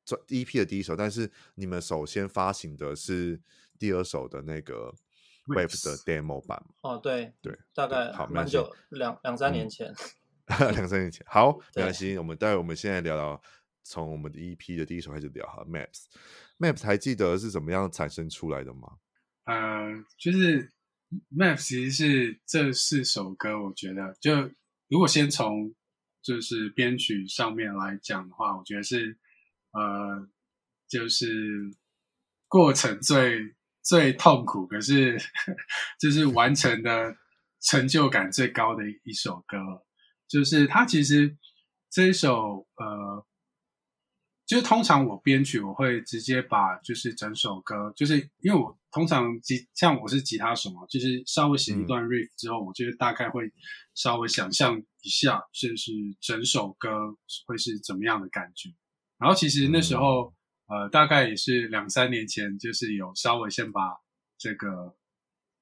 [0.06, 3.42] 这 EP 的第一首，但是你们首先发行的是
[3.78, 4.96] 第二首的那个
[5.48, 9.94] Waves 的 demo 版哦，对对，大概好蛮久，两两三年前，
[10.48, 13.42] 两、嗯、三年前，好，没关系，我们待会我们现在聊聊。
[13.84, 18.98] 从我们的 EP 的第一首开始聊哈，Maps，Maps 还记得是怎么样产生出来的吗？
[19.44, 20.72] 呃，就是
[21.30, 24.34] Maps 其实是这四首歌，我觉得就
[24.88, 25.76] 如果先从
[26.22, 29.20] 就是编曲上面来讲的话，我觉得是
[29.74, 30.30] 呃，
[30.88, 31.70] 就是
[32.48, 35.20] 过程最最痛苦，可是
[36.00, 37.18] 就是完成的
[37.60, 39.58] 成就感最高的一首歌，
[40.28, 41.38] 就是它其实
[41.92, 43.26] 这一首呃。
[44.46, 53.50] 就是通常我编曲，我会直接把就是整首歌，就是因为我通常吉像我是吉他手嘛，就是稍微写一段 riff 之后，嗯、我觉得大概会
[53.96, 56.90] 稍微想象一下，就是整首歌
[57.48, 58.70] 会是怎么样的感觉。
[59.18, 60.34] 然后其实那时候，
[60.68, 63.96] 嗯、呃，大概也是两三年前，就是有稍微先把
[64.38, 64.94] 这个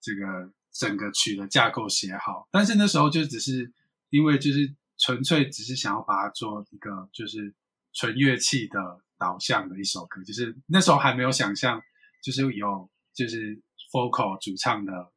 [0.01, 3.71] 这个整个曲的架构写好，但是那时候就只是
[4.09, 7.53] 因为就是纯粹只是想要把它做一个就是。
[7.93, 8.79] 纯乐器的
[9.17, 11.81] 导向的一首歌，就是那时候还没有想象，
[12.23, 15.11] 就是有就是 vocal 主唱的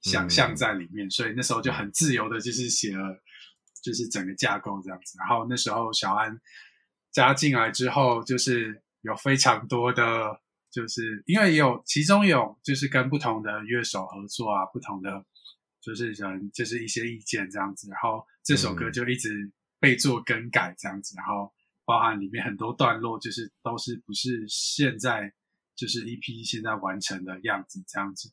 [0.00, 3.20] 想象在里面，嗯、所以那时候就很自由的，就是写了
[3.82, 5.18] 就是整个架构这样子。
[5.18, 6.40] 然后那时候小安
[7.10, 15.24] 加进来之后，就是有非常多的，就是因为有其中有就是跟不同的乐手合作啊，不同的
[15.80, 19.50] 就是人就是一些意见这样子，然后这首歌就一直
[19.80, 21.52] 被做更改这样子，然后。
[21.84, 25.32] 包含里面很多段落，就是都是不是现在
[25.76, 28.30] 就是 EP 现在完成的样子这样子。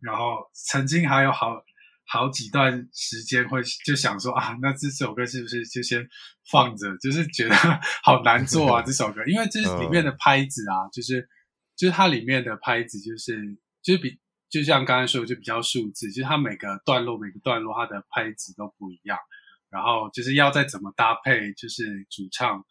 [0.00, 1.62] 然后曾经还有好
[2.04, 6.06] 好几段时间会就想说啊，那这首歌是不是就先
[6.50, 6.96] 放着？
[6.98, 7.54] 就是觉得
[8.02, 11.28] 好难做啊这首歌，因为这是里面的拍子啊，就是
[11.76, 14.18] 就是它里面的拍子就是就是比
[14.50, 19.16] 就像刚才说的就比较数字，就是它每个段落每个段落它的拍子都不一样。
[19.72, 22.62] 然后就是要再怎么搭配，就是主唱，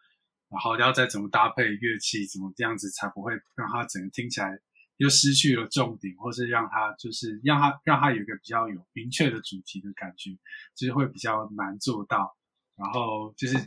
[0.50, 4.60] 然后要再怎么搭配乐器，怎么这样子才不会让它整个听起来
[4.98, 10.30] 又失去了重点，或是让它就是让它让它有一个比较有明确的主题的感觉，
[10.76, 12.38] 就是会比较难做到。
[12.76, 13.58] 然后就是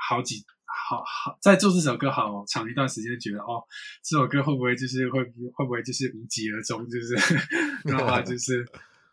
[0.00, 3.64] 好几好好在做这首歌好长一段时间，觉得哦，
[4.04, 7.16] 这首歌会不会就是会会不会就是无疾而终，就是
[7.84, 8.64] 让它就是。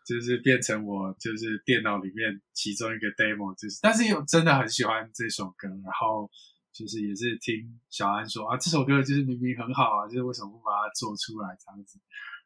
[0.04, 6.30] 就是变成我就是电脑里面其中一个 demo，就是但是又真的很喜欢这首歌，然后
[6.72, 12.00] 就是也是听小安说啊，这首歌就是明明很好啊，就是为什么不把它做出来这样子，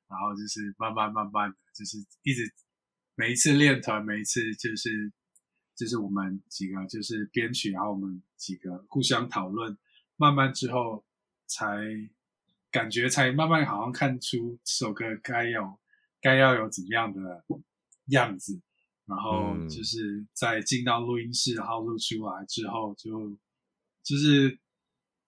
[0.09, 2.53] 然后就是慢慢慢慢的就是一直
[3.15, 5.13] 每一次练团，每一次就是
[5.75, 9.77] 就是我们几个就是编曲，然后我们几个互相讨论，
[10.17, 11.05] 慢慢之后
[11.47, 11.79] 才
[12.71, 15.79] 感觉才慢慢好像看出这首歌该有
[16.27, 17.45] 该要有怎么样的
[18.09, 18.61] 样子，
[19.07, 23.39] 然后就是在进到录音室，然后录出来之后就
[24.03, 24.59] 就是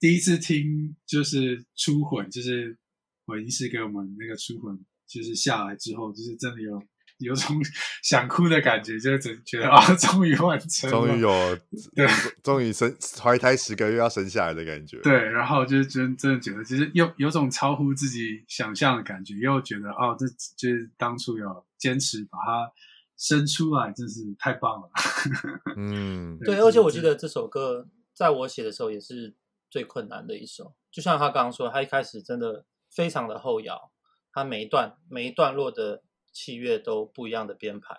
[0.00, 2.76] 第一次听就是初混，就是
[3.24, 4.84] 混音师给我们那个初混。
[5.08, 6.78] 就是下来之后，就是真的有
[7.18, 7.56] 有种
[8.02, 11.58] 想哭的感觉，就是觉得啊，终于完成了，终于有，
[11.94, 12.06] 对，
[12.42, 14.98] 终于生怀胎十个月要生下来的感觉。
[15.00, 20.26] 对，然后就是真真的觉得，其实有有种超乎自己想象的感觉，又觉得哦，这
[20.56, 22.72] 就是当初有坚持把它
[23.16, 24.90] 生出来，真是太棒了。
[25.76, 29.34] 嗯，对，而且我记得这首歌在我写的时候也是
[29.70, 33.90] 最困难的一首，就像他刚刚说，他一开始真的非常的后摇。
[34.30, 36.02] 他每一段每一段落的
[36.38, 37.96] 器乐都不一样的编排，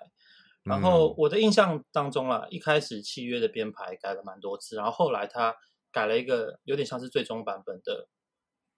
[0.64, 5.54] 然后我的印象当中啊，一开始契约的编排改了蛮多次，然后后来他
[5.92, 8.08] 改了一个有点像是最终版本的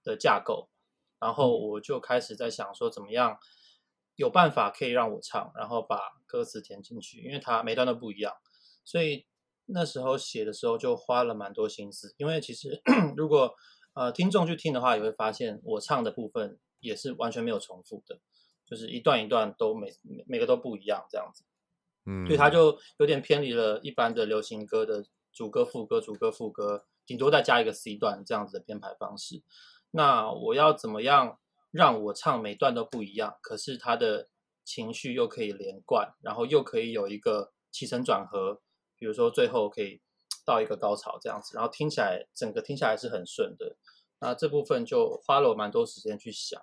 [0.04, 0.68] 的架构，
[1.20, 3.38] 然后我就开始在想说怎么样
[4.16, 8.34] 有办法可以让我唱，然后把歌词填进去，因为它每段都不一样，
[8.84, 9.28] 所以
[9.68, 12.82] 那时候写的时候就花了蛮多心思，因为其实
[13.16, 13.54] 如果
[13.94, 16.58] 呃听众去听的话，也会发现我唱的部分。
[16.82, 18.20] 也是完全没有重复的，
[18.72, 21.44] 就是一段一段都每每每个都不一样这样子，
[22.06, 25.04] 嗯，所以他就有点偏离了一般的流行歌的
[25.34, 29.44] 主歌副歌主歌副歌，顶多再加一个 C 段这样子的编排方式。
[29.92, 31.38] 那我要怎么样
[31.70, 34.30] 让我唱每段都不一样，可是他的
[34.64, 38.62] 情绪又可以连贯，然后又可以有一个起承转合，
[38.96, 40.00] 比如说最后可以
[40.46, 43.76] 到一个高潮这样子，然后听起来整个听起来是很顺的。
[44.22, 46.62] 那这部分就花了我蛮多时间去想。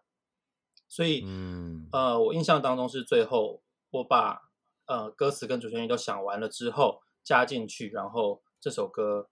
[0.89, 4.51] 所以，嗯，呃，我印象当中是最后我把
[4.87, 9.29] 呃歌词跟主旋律都想完了之后加进去，然后这首歌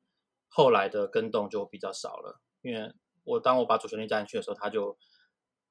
[0.49, 2.93] 后来的跟动就比较少了，因为
[3.25, 4.99] 我当我把主旋律加进去的时候，它就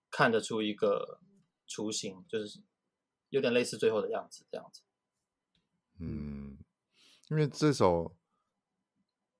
[0.10, 1.19] 看得出一个
[1.67, 2.60] 雏形，就是
[3.30, 4.82] 有点类似最后的样子这样子。
[6.00, 6.58] 嗯，
[7.30, 8.15] 因为这首，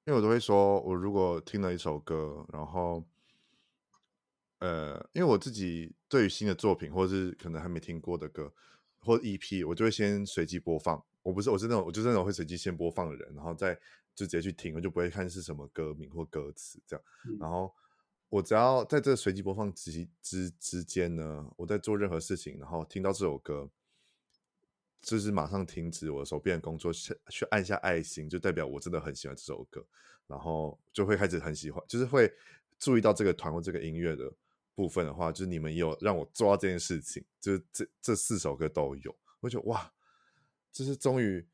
[0.06, 3.04] 因为我都会说，我如果听了一首歌，然后。
[4.60, 8.52] 呃，因为我自己对于新的作品，或者是可能还没听过的歌，
[9.00, 11.04] 或者 EP，我就会先随机播放。
[11.22, 13.76] 我不是，我是那种，我就是那种会随机先播放的人，然后再
[14.16, 17.04] 就直接去听，我就不会看是什么歌名或歌词这样。
[17.26, 17.74] 嗯、然后
[18.30, 23.70] 我只要在这随机播放之之之间呢，我在做任何事情，然后听到这首歌，
[25.02, 29.86] 就是马上停止我手边的工作，去去按下爱心，就代表我真的很喜欢这首歌，
[30.28, 32.32] 然后就会开始很喜欢，就是会
[32.80, 34.32] 注意到这个团或这个音乐的。
[34.76, 39.90] 部分的话，就是你们有让我做到这件事情，就是这这四首歌都有，我觉得哇，
[40.70, 41.48] 就是终于，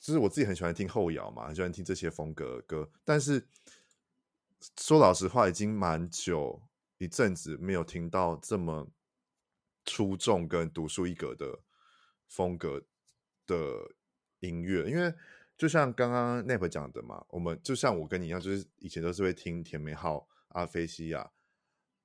[0.00, 3.46] 就是我自己很喜欢听后摇嘛，很喜欢听这些风格的歌，但是
[4.78, 6.62] 说老实话，已经蛮久
[6.96, 8.88] 一阵子没有听到这么
[9.84, 11.60] 出众跟独树一格的
[12.26, 12.82] 风格
[13.46, 13.92] 的
[14.40, 15.12] 音乐，因为
[15.58, 21.30] 就像刚刚 Nep 讲的嘛，我们就像我跟你一样，就是以前都是会听甜美号、阿菲西亚。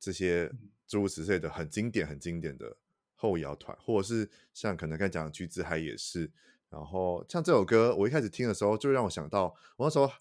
[0.03, 0.51] 这些
[0.85, 2.75] 诸如此类的很经典、很经典的
[3.15, 6.29] 后摇团，或者是像可能刚才讲的橘子海也是。
[6.67, 10.11] 然后像这首歌，我一开始听的时候，就让我想到，我那时候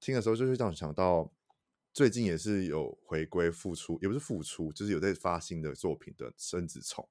[0.00, 1.32] 听的时候，就是让我想到
[1.92, 7.08] 最近也是有回归复出，也不是复出，就是有在发新的作品的生子虫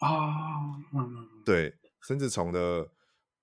[0.00, 0.76] 啊。
[0.92, 2.92] 嗯，对，生子虫的，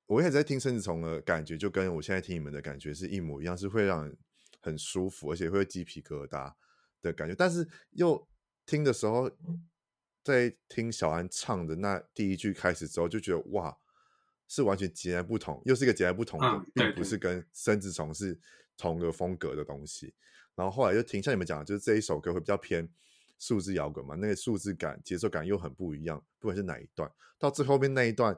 [0.06, 4.16] 我一开始在听生子虫的感觉，就跟我现在听你们的感觉是一模一样，是会让人
[4.62, 6.54] 很舒服，而且会鸡皮疙瘩。
[7.06, 8.28] 的感觉，但是又
[8.66, 9.30] 听的时候，
[10.24, 13.78] 在听小安唱的那第一句开始之后，就觉得哇，
[14.48, 18.40] 是完全截然不同，又是一个截然不同的，嗯、并不是跟生之虫是
[18.76, 20.14] 同个风格的东西。
[20.56, 22.90] 然后后来又听，像你们讲的，就是这一首歌会比较偏
[23.38, 28.38] 数字摇滚嘛，那个数字感、节奏感又很不一样，不管是哪一段，到最后面那一段，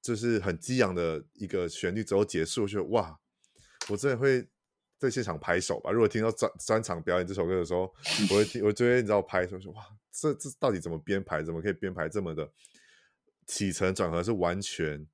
[0.00, 3.18] 就是很激昂的一个旋律之后结束，就哇，
[3.88, 4.48] 我真的会。
[5.04, 5.90] 在现场拍手吧。
[5.90, 7.82] 如果听到专专场表演这首歌的时候，
[8.30, 11.42] 我会听，我就会你知道拍手说哇，这这到底怎么编排？
[11.42, 12.50] 怎么可以编排这么的
[13.46, 15.06] 起承转合是完全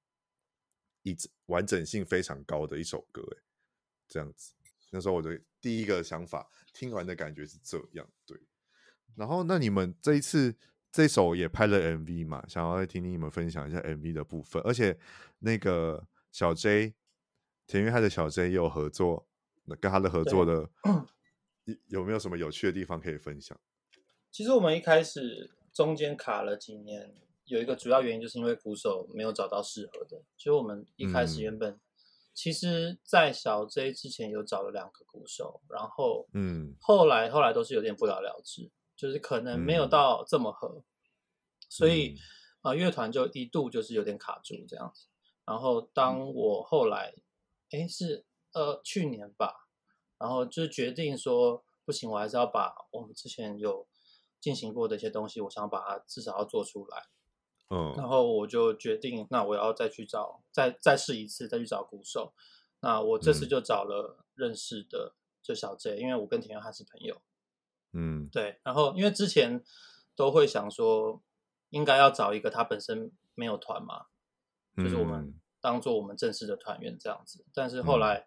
[1.03, 1.16] 一
[1.47, 3.20] 完整性非常高的一首歌？
[3.36, 3.43] 哎，
[4.09, 4.53] 这样子。
[4.91, 8.09] 那时候我的第一个想法，听完的感觉是这样。
[8.24, 8.38] 对。
[9.16, 10.55] 然后那你们这一次
[10.93, 12.45] 这首也拍了 MV 嘛？
[12.49, 14.62] 想要再听听你们分享一下 MV 的部分。
[14.62, 14.99] 而且
[15.41, 16.95] 那个小 J
[17.66, 19.28] 田约翰的小 J 也有合作。
[19.76, 20.68] 跟他的合作的
[21.88, 23.58] 有没有什么有趣的地方可以分享？
[24.30, 27.14] 其实我们一开始中间卡了几年，
[27.44, 30.22] 有一个主要原因，就是因为鼓手没有找到适合的。
[30.36, 31.80] 所以我们一开始原本、嗯、
[32.32, 40.84] 其实，在小 J 之前有找了两个鼓手，然后嗯，后来后来都是有点不了了之，就是可能没有到这么合，嗯、
[41.68, 42.16] 所以
[42.62, 45.06] 啊、呃，乐团就一度就是有点卡住这样子。
[45.44, 47.12] 然后当我后来
[47.70, 49.68] 哎是呃去年吧，
[50.18, 53.86] 然后就决定说不行，我还是要把我们之前有
[54.40, 57.05] 进行过的一些东西，我想把它至少要做出来。
[57.72, 62.34] 嗯，然后我就决定，那我要再去找，再再试一次，再去找鼓手。
[62.80, 67.22] 那我这次就找了认识的，就小 J，因为我跟田元汉是朋友。
[67.92, 68.59] 嗯，对。
[68.64, 69.62] 然后因为之前
[70.16, 71.22] 都会想说，
[71.68, 74.07] 应该要找一个他本身没有团嘛，
[74.76, 77.44] 就是我们当做我们正式的团员这样子。
[77.54, 78.26] 但是后来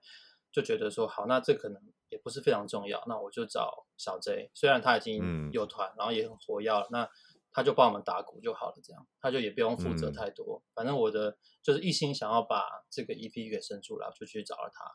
[0.51, 7.09] 就觉得说，好，那这可能也不是非常重要，那我就找小 J，虽然他已经有团，然后也很活跃了，那。
[7.55, 10.57] 他就帮我们打鼓就好了，这样他就也不用负责太多。
[10.57, 14.91] 嗯、反正我的就是一心想要把这个 EP 给生出来，就去找了他。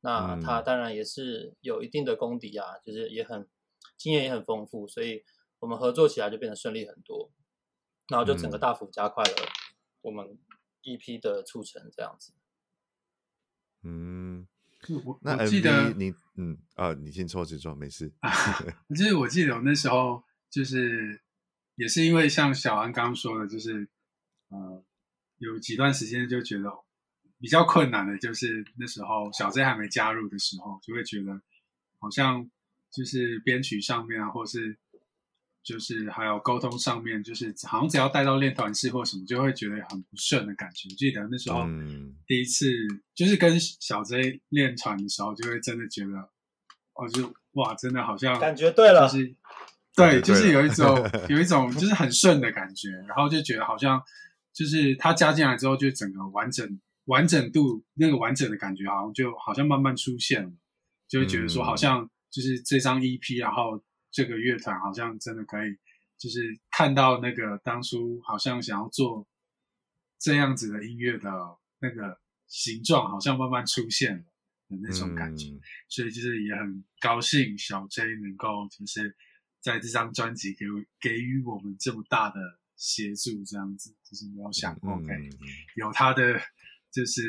[0.00, 3.48] 那他当然也是有一定的功底啊，就是也很
[3.96, 5.22] 经验也很丰富，所以
[5.60, 7.30] 我们合作起来就变得顺利很多。
[8.08, 9.34] 然后就整个大幅加快了
[10.00, 10.36] 我们
[10.82, 12.32] EP 的促成，这样子。
[13.82, 14.46] 嗯，
[15.04, 18.12] 我我记得你嗯啊，你先说，先说，没事。
[18.90, 21.22] 就是我记得我那时候就是。
[21.76, 23.88] 也是因为像小安刚刚说的，就是，
[24.48, 24.84] 呃，
[25.38, 26.70] 有几段时间就觉得
[27.38, 31.40] 比较困难的，就是那时候小 J 还没加入的时候，就会觉得
[31.98, 32.50] 好像
[32.90, 34.78] 就是编曲上面啊，或是
[35.62, 40.88] 就是还有沟通上面，就是好像只要带到练团式或什么，就会觉得很不顺的感觉。
[40.90, 41.64] 记得那时候
[42.26, 42.66] 第一次
[43.14, 46.12] 就是跟小 J 练团的时候，就会真的觉得，
[46.94, 49.34] 哦，就哇，真的好像感觉对了，就是。
[49.96, 50.96] 对，就是有一种
[51.28, 54.00] 有一种就是很顺的感觉，然后就觉得好像
[54.54, 60.50] 就是他加进来之后，就整个完整完整度那个完整的感觉，好像就好像慢慢出现了，
[61.08, 65.78] 就会觉得说好像就是这张 EP，然后这个乐团好像真的可以，
[66.18, 69.26] 就是看到那个当初好像想要做
[70.18, 71.30] 这样子的音乐的
[71.80, 74.24] 那个形状，好像慢慢出现了
[74.68, 79.16] 的那种感觉，嗯、所以就是也很高兴小 J 能够就是。
[79.62, 80.64] 在这张专辑给
[80.98, 82.40] 给予我们这么大的
[82.76, 85.06] 协助，这样子就是没有想过，OK，
[85.76, 86.40] 有他的
[86.90, 87.22] 就是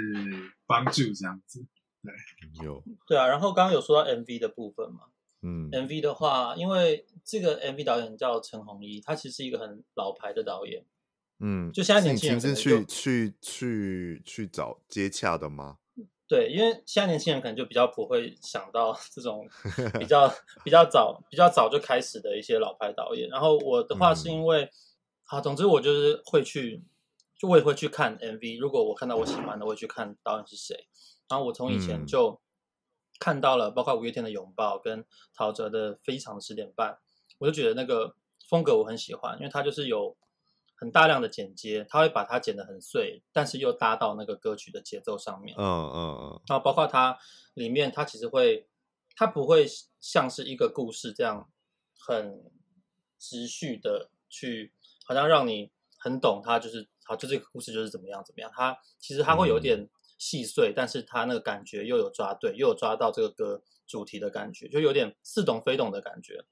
[0.65, 1.67] 帮助这样子，
[2.01, 2.13] 对，
[2.63, 3.27] 有，对啊。
[3.27, 5.10] 然后刚刚有说到 MV 的部分嘛，
[5.41, 10.85] 嗯，MV 的话，因为这个 MV 导演叫陈鸿一，他其实是一个很老牌的导演，
[11.39, 15.77] 嗯，就现在年轻人是去去去去找接洽的吗？
[16.27, 19.45] 对，因为现在年轻人可能就比较不会想到这种
[19.99, 20.33] 比较
[20.63, 23.27] 比较早比较早就开始的一些老牌导演。
[23.27, 24.71] 然后我的话是因为，嗯、
[25.25, 26.81] 好，总之我就是会去，
[27.37, 28.61] 就我也会去看 MV。
[28.61, 30.87] 如果我看到我喜欢的，我会去看导演是谁。
[31.27, 32.39] 然后我从以前就
[33.21, 36.91] 看到了，包括五月天的《拥抱》跟陶喆的《非常的十点半》，
[37.37, 38.15] 我就觉得那个
[38.49, 40.17] 风格我很喜欢，因为它就是有。
[40.81, 45.55] 很大量的剪接，他会把它剪得很碎，但是又搭到那个歌曲的节奏上面。
[45.55, 46.41] 嗯嗯嗯。
[46.47, 47.15] 然后包括它
[47.53, 48.67] 里面，它其实会，
[49.15, 49.67] 它不会
[49.99, 51.47] 像是一个故事这样
[51.99, 52.51] 很
[53.19, 54.73] 持续的去，
[55.05, 58.51] 好像让你很懂它，就是好，就这个故事就是怎么样怎么样。
[58.51, 59.87] 它其实它会有点
[60.21, 66.45] 细碎，嗯、但是他那个感觉又有抓对，又有抓到这个歌主题的感觉，就有点似懂非懂的感觉。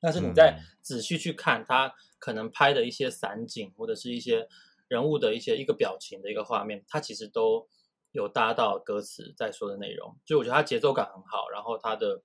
[0.00, 1.94] 但是你再仔细去看他。
[2.22, 4.46] 可能拍的一些散景，或者是一些
[4.86, 7.68] 人物的一些一个表情的一个画面，它其实都
[8.12, 12.22] 有搭到歌词在说的内容，所以我觉得他节奏感很好，然后他的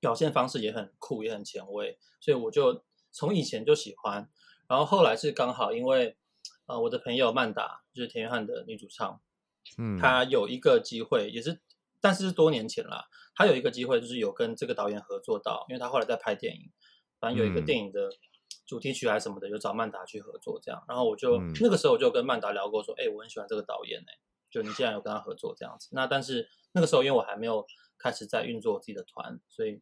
[0.00, 4.28] 表现方式也很酷，也很前卫，所以我就从以前就喜欢，
[4.66, 6.16] 然后后来是刚好因为
[6.66, 9.22] 呃我的朋友曼达就是田约翰的女主唱，
[9.78, 11.60] 嗯，他有一个机会，也是
[12.00, 13.04] 但是是多年前了，
[13.34, 16.70] 他有一个机会就是有跟这个导演合作到，因为他后来在拍电影，
[17.18, 18.10] 反正有一个电影的。
[18.66, 24.12] 主题曲还是什么的，有找曼达去合作这样，然后我就、嗯、那个时候我就跟曼达聊过，说，哎、欸，我很喜欢这个导演哎，
[24.48, 27.66] 就你既然有跟他合作这样子，那但是那个时候因为我还没有
[27.98, 29.80] 开始在运作我自己的团，所以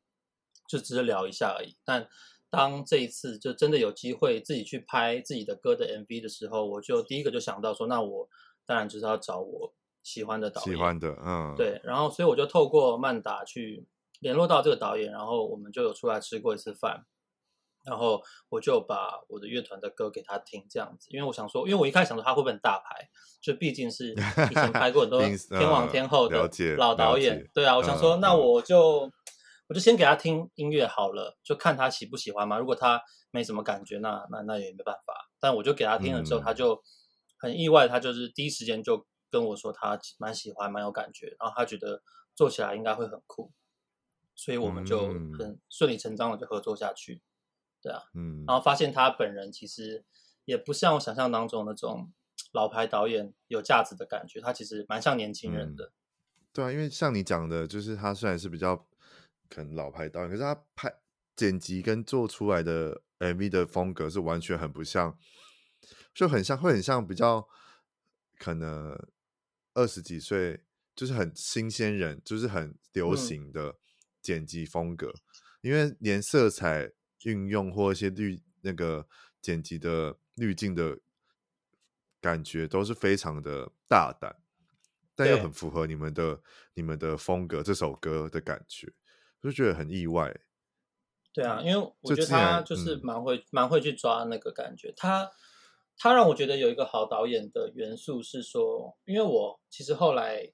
[0.66, 1.76] 就只是聊一下而已。
[1.84, 2.08] 但
[2.48, 8.26] 当这一次就真的有机会自己去拍自己的歌的 MV 的时候，我就第一个就想到说，那我
[8.68, 13.86] 当然就是要找我喜欢的导演，喜欢的，嗯，对，然后所以我就透过曼达去
[14.20, 17.06] 联络到这个导演，然后我们就有出来吃过一次饭。
[17.84, 23.08] 然后我就把我的乐团的歌给他听，这样子，因为我想说，因为我一开始想说他会不会很大牌，
[23.40, 25.22] 就毕竟是以前拍过很多
[25.56, 26.36] 天王天后的
[26.76, 29.10] 老导演，对啊，我想说，那我就
[29.68, 32.58] 我就先给他听音乐好了，就看他喜不喜欢嘛。
[32.58, 33.00] 如果他
[33.30, 35.14] 没什么感觉，那那那也没办法。
[35.40, 36.82] 但我就给他听了之后，嗯、他就
[37.38, 42.02] 很意外，他就是第一时间就跟我说他蛮喜欢，蛮有感觉，然后他觉得
[42.34, 43.52] 做起来应该会很酷，
[44.34, 47.22] 所以我们就很顺理成章的就合作下去。
[47.80, 50.04] 对啊，嗯，然后发现他本人其实
[50.44, 52.12] 也不像我想象当中那种
[52.52, 55.84] 老牌导演有价值的感觉，他其实蛮像年轻人的。
[55.84, 55.92] 嗯、
[56.52, 58.86] 对啊，因为像你讲的，就是他虽然是比较。
[59.50, 60.92] 可能老牌导演，可是他拍
[61.34, 65.18] 剪辑跟做出来的 MV 的风格是完全很不像，
[66.18, 67.48] 就很像会很像比较
[68.40, 68.98] 可能
[69.72, 70.64] 二十几岁，
[70.96, 73.76] 就是很新鲜人，就是很流行的
[74.20, 75.22] 剪辑风格，嗯、
[75.60, 76.90] 因为连色彩
[77.22, 79.06] 运用或一些滤那个
[79.40, 80.98] 剪辑的滤镜的
[82.20, 84.34] 感觉都是非常的大胆，
[85.14, 86.42] 但又很符合你们的
[86.74, 88.92] 你们的风格，这首歌的感觉。
[89.40, 90.36] 就觉得很意外，
[91.32, 94.92] 对啊，因为我觉得他就是蛮会蛮、嗯、会去抓那个感觉。
[94.96, 95.30] 他
[95.98, 100.52] 他让我觉得有一个好导演的元素是说，因为我其实后来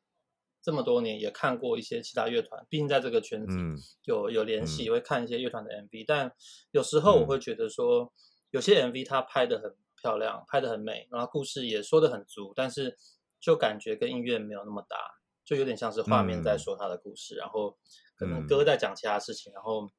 [0.62, 3.56] 这么多年也看过一些其他乐团，毕竟在这个圈子
[4.04, 6.04] 有有联系，嗯、会看一些乐团的 MV、嗯。
[6.06, 6.32] 但
[6.70, 8.12] 有时候我会觉得说，
[8.50, 12.96] 有些 MV 它拍的很漂亮，拍的很美，然后故事也说的很足，但是
[13.38, 14.96] 就感觉跟音乐没有那么搭，
[15.44, 17.76] 就有点像是画面在说他的故事，嗯、然后。
[18.16, 19.90] 可能歌在讲其他事情，嗯、然后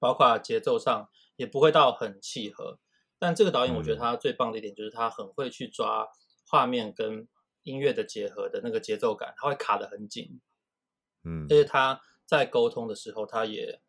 [0.00, 2.80] 包括节奏上也不会到很契合。
[3.18, 6.08] 但这个导演，我觉得他最棒的一点就是他很会去抓
[6.46, 7.28] 画面跟
[7.62, 10.40] 音乐的结合的那个节奏感，他会卡得很紧。
[11.22, 13.80] 嗯，而且他在沟通的时候，他也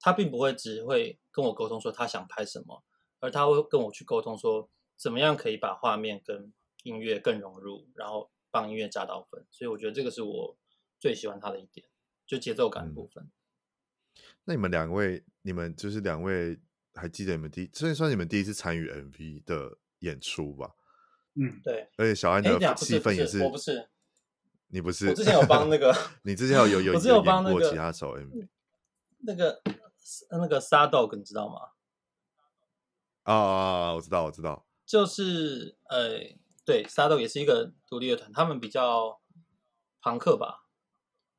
[0.00, 2.82] 他并不会只会跟我沟通说他想拍什么，
[3.20, 6.52] 而他会跟我去沟通说怎么样可以把画面跟
[6.84, 9.46] 音乐更融入，然后帮音乐加到分。
[9.50, 10.56] 所以我觉得这个是我
[10.98, 11.86] 最喜欢他的一点。
[12.26, 13.24] 就节奏感的部分。
[13.24, 13.30] 嗯，
[14.44, 16.60] 那你们两位，你们就是两位，
[16.98, 20.74] 还记得你们第，这算你们第一次参与 MV 的演出吧？
[21.34, 21.88] 嗯，对。
[21.96, 23.88] 而且小安的戏份也是，我不是，
[24.68, 25.94] 你不是，我之前有帮那个，
[26.24, 28.48] 你之前有有有， 我之前有帮那个其他首 MV，
[29.24, 29.62] 那个
[30.30, 31.54] 那个 Sardog 你知道吗？
[33.22, 33.94] 啊啊啊！
[33.94, 36.18] 我知道，我知道，就是呃，
[36.64, 39.20] 对，Sardog 也是一个独立乐团，他们比较
[40.00, 40.64] 朋克吧。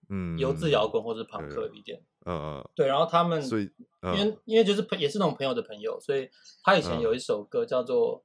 [0.08, 3.64] 嗯，油渍摇滚或者朋克一点，嗯嗯，对，然后他们，所以，
[4.04, 6.30] 因为因为就是朋也是那种朋友的朋友，所以
[6.64, 8.20] 他以前有一首歌叫做《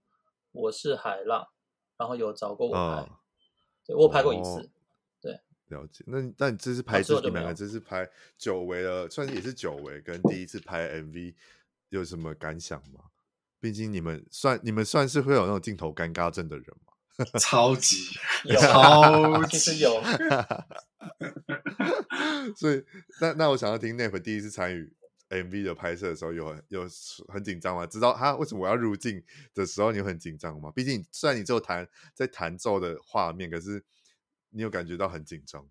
[0.52, 1.42] 我是海浪》，
[1.96, 3.08] 然后有找过我拍，
[3.86, 4.70] 对，我拍过一次，
[5.20, 6.04] 对，了解。
[6.06, 11.34] 那那你这次拍是你们两个这次拍久违了，算是也是久违，跟第一次拍 MV
[11.88, 13.04] 有什么感想吗？
[13.60, 16.93] 毕竟你们算你们算是会有那种镜头尴尬症的人吗？
[17.40, 17.96] 超级
[18.44, 20.02] 有，超级其实 有。
[22.56, 22.84] 所以，
[23.20, 24.92] 那那我想要听 Nep 第一次参与
[25.28, 26.88] MV 的拍摄的时候，有有
[27.28, 27.86] 很紧张吗？
[27.86, 29.22] 知道他为什么我要入镜
[29.54, 30.72] 的时候，你有很紧张吗？
[30.74, 33.84] 毕竟虽然你只有弹在弹奏的画面，可是
[34.50, 35.64] 你有感觉到很紧张。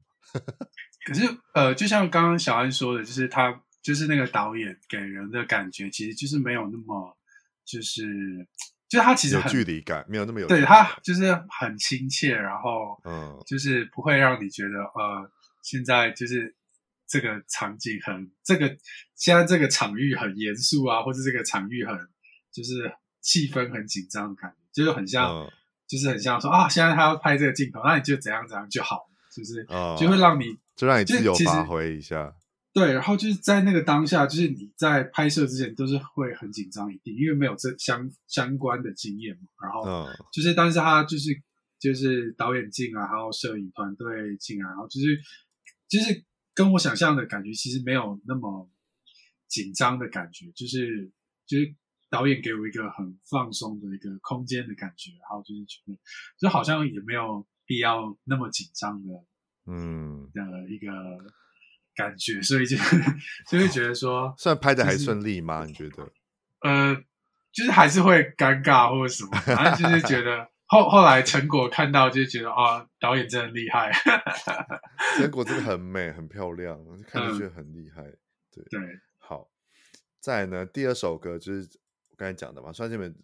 [1.05, 7.17] 可是，呃，就像刚刚小安说的，就是他就是那个导演给人的感觉，其实就是没有那么
[7.65, 8.47] 就是。
[8.93, 15.31] 就是他其实很有距离感，没有那么有对他就是很亲切，然后嗯，就是不会让你觉得呃，
[15.63, 16.55] 现在就是
[17.07, 18.67] 这个场景很这个
[19.15, 21.97] 现在这个场域很严肃啊，或者这个场域很
[22.51, 25.51] 就是气氛很紧张的感觉，就是很像，嗯、
[25.87, 32.31] 就是很像说啊，现在他要拍这个镜头，那你就怎样怎样就好，就是、嗯、就会让你就让你自由发挥一下。
[32.73, 39.47] 对，然后就是在那个当下，就是你在拍摄之前都是会很紧张一定，因为没有这相相关的经验嘛。
[39.61, 41.29] 然后就是，但是他就是
[41.79, 45.21] 就是导演进来，还有摄影团队进来，然后就是
[45.87, 48.67] 就是跟我想象的感觉其实没有那么
[49.47, 51.11] 紧张的感觉，就是
[51.45, 51.75] 就是
[52.09, 55.95] 导演给我一个很放松的一个空间的感觉，然后就是觉得
[56.39, 59.13] 就好像也没有必要那么紧张的，
[59.67, 60.89] 嗯的一个。
[61.95, 62.75] 感觉，所以就
[63.47, 65.63] 就会觉得说，虽然拍的还顺利吗？
[65.65, 66.11] 你觉得？
[66.61, 66.95] 呃，
[67.51, 73.91] 就是还是会尴尬或者什么，反正就是觉得后后来成果看到就觉得啊，导演真的厉害，
[75.19, 78.01] 成果真的很美很漂亮，看着觉得很厉害。
[78.51, 78.79] 对对，
[79.19, 79.49] 好，
[80.19, 81.69] 再来呢，第二首歌就是
[82.09, 83.15] 我刚才讲的嘛，算是你们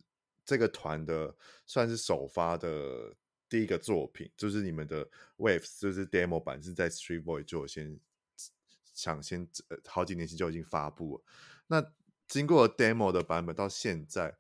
[0.46, 1.34] 这个团的
[1.66, 3.16] 算是首发的
[3.50, 5.08] 第一个作品，就是你们的
[5.38, 8.00] Waves，就是 demo 版是在 Street Voice 就先。
[9.02, 11.24] 抢先呃好几年前就已经发布了，
[11.68, 11.94] 那
[12.28, 14.38] 经过 demo 的版本到现在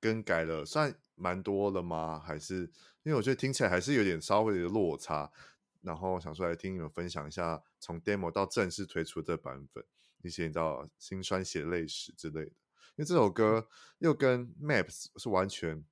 [0.00, 2.20] 更改了，算蛮多了吗？
[2.20, 2.70] 还是
[3.02, 5.32] 因为我觉得听起来还是有点稍微的落差。
[5.80, 9.84] 然后想出来听你们分享一下从 demo 到正式推出的版本
[10.22, 12.52] 一些你知道心酸血泪史之类的。
[12.94, 13.66] 因为这首歌
[13.98, 15.84] 又跟 Maps 是完全，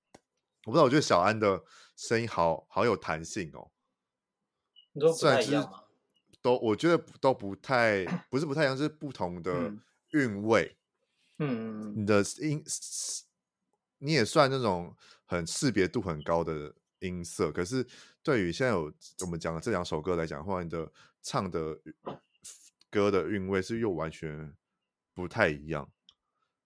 [0.66, 1.64] 我不知道，我觉得小安的
[1.97, 3.72] 声音好好有弹性哦。
[4.93, 5.82] 你说不太一样吗？
[6.43, 9.72] 都我觉得都不太， 不是不太一样，是不同的
[10.12, 10.76] 韵味。
[11.38, 12.62] 嗯，你的音，
[13.99, 17.86] 你也算那种很识别度很高的音色，可是
[18.22, 21.80] 对于现在有我们讲的这两首歌来讲的话，你的唱的
[22.91, 24.55] 歌的韵味是又完全
[25.14, 25.91] 不太一样。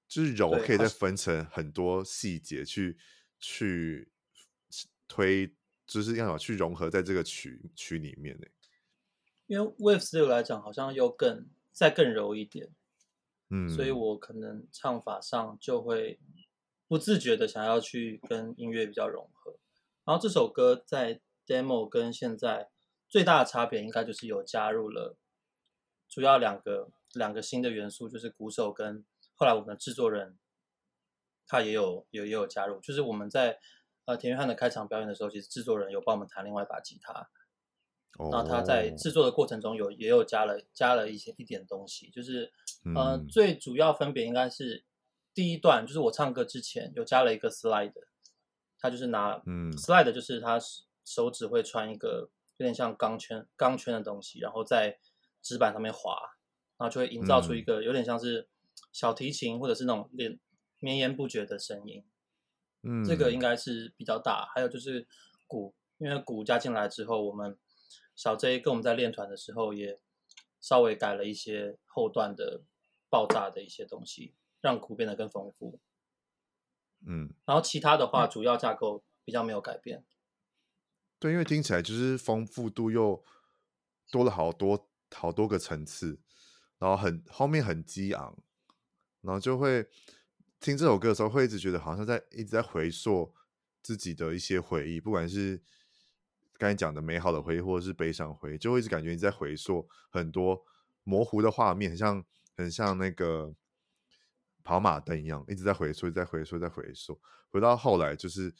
[0.07, 2.97] 就是柔可以再分成很多细节去
[3.41, 4.13] 去
[5.09, 5.53] 推，
[5.87, 8.47] 就是要去融合在这个曲曲里面呢。
[9.47, 12.71] 因为 Waves 对我来讲好像又更再更柔一点，
[13.51, 16.19] 嗯，所以我可能唱法上就会
[16.87, 19.57] 不自觉的想要去跟音乐比较融合。
[20.05, 22.71] 然后这首歌在 Demo 跟现在
[23.09, 25.17] 最大的差别，应该就是有加入了
[26.09, 29.05] 主要两个两个新的元素，就是鼓手跟。
[29.37, 30.39] 后来我们的制作人
[31.49, 33.59] 他也有有也有加入，就是我们在
[34.05, 37.29] 呃田约翰的开场表演的时候，其实制作人有帮我们弹另外一把吉他，
[38.19, 42.53] 然后他在制作的过程中有也有加了加了一些一点东西，就是
[42.95, 44.85] 呃、嗯、最主要分别应该是
[45.33, 47.93] 第一段，就是我唱歌之前有加了一个 slide，
[48.79, 50.59] 他就是拿嗯 slide 就是他
[51.05, 54.99] 手指会穿一个有点像钢圈钢圈的东西，然后在
[55.43, 56.15] 纸板上面滑，
[56.79, 58.49] 然后就会营造出一个有点像是。
[58.93, 60.39] 小提琴或者是那种连
[60.79, 62.05] 绵延不绝的声音，
[62.83, 64.49] 嗯，这个应该是比较大。
[64.53, 65.07] 还有就是
[65.47, 67.57] 鼓，因为鼓加进来之后，我们
[68.15, 70.01] 小 J 跟我们在练团的时候也
[70.61, 72.63] 稍微改了一些后段的
[73.09, 75.81] 爆炸的一些东西，让鼓变得更丰富。
[77.07, 80.05] 嗯，然后其他的话，主要架构比较没有改变。
[81.19, 83.25] 对，因为听起来就是丰富度又
[84.11, 86.21] 多了好多好多个层次，
[86.79, 88.37] 然后很后面很激昂。
[89.21, 89.89] 然后就会
[90.61, 93.35] 听这首歌的时候，会一直觉得好像在一直在回溯
[93.83, 95.63] 自己的一些回忆，不管是
[96.57, 100.65] 刚才讲的美好的回忆，或者是悲伤回忆，就会一直感觉你在回溯很多
[101.03, 102.25] 模糊的画面，很像
[102.57, 103.55] 很像那个
[104.63, 108.55] 跑马灯一样，一直在回溯，在回溯，在回溯，回到后来就是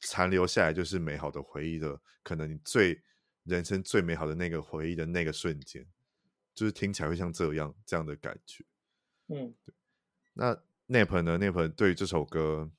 [0.00, 3.00] 残留下来就是美好的回忆的，可能你最
[3.44, 5.86] 人生最美好的那个回忆的那个瞬间，
[6.54, 8.64] 就是听起来会像这样这样的感觉，
[9.28, 9.74] 嗯，对。
[10.32, 10.54] 那
[10.88, 12.70] Nap 呢？Nap 对于这首歌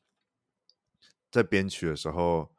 [1.29, 2.53] 在编曲的时候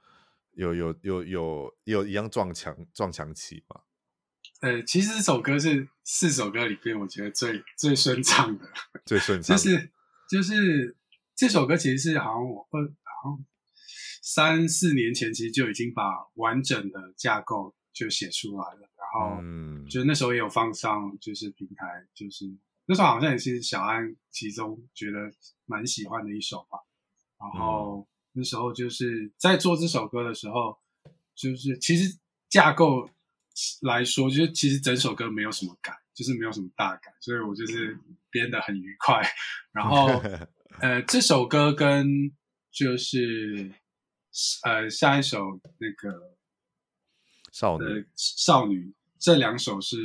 [0.55, 3.80] 有有有有有一样撞墙撞墙期吗？
[4.61, 8.68] 呃，其实这首歌是四首歌里边我觉得最最顺畅的，
[9.05, 9.57] 最顺 畅。
[9.57, 9.90] 就是
[10.30, 10.96] 就是
[11.34, 13.44] 这首歌其实是好像我呃好像
[14.22, 16.03] 三四年前其实就已经把
[16.34, 22.57] 完整的架构就写出来了，然后嗯，就那时候也有放上就是平台就是。
[22.84, 25.30] 那时候好像也是小安其中觉得
[25.66, 26.78] 蛮喜欢的一首吧，
[27.38, 30.78] 然后那时候就是在做这首歌的时候，
[31.34, 32.18] 就是其实
[32.48, 33.08] 架构
[33.82, 37.98] 来说，就是其实整首歌没有什么改，就是没有什么大改，所以我就是
[38.30, 39.22] 编的很愉快。
[39.72, 40.06] 然后
[40.80, 42.32] 呃，这首歌跟
[42.70, 43.72] 就是
[44.64, 46.36] 呃下一首那个
[47.52, 49.96] 少女少女这两首是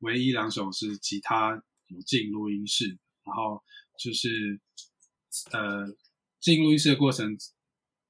[0.00, 2.00] 唯一两首是吉他有。
[2.06, 3.62] 进录音室，然后
[3.98, 4.58] 就是
[5.50, 5.86] 呃，
[6.40, 7.36] 进录音室的过程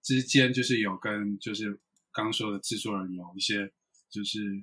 [0.02, 1.70] 之间，就是有跟就是
[2.12, 3.72] 刚刚说的制作人有一些，
[4.10, 4.62] 就是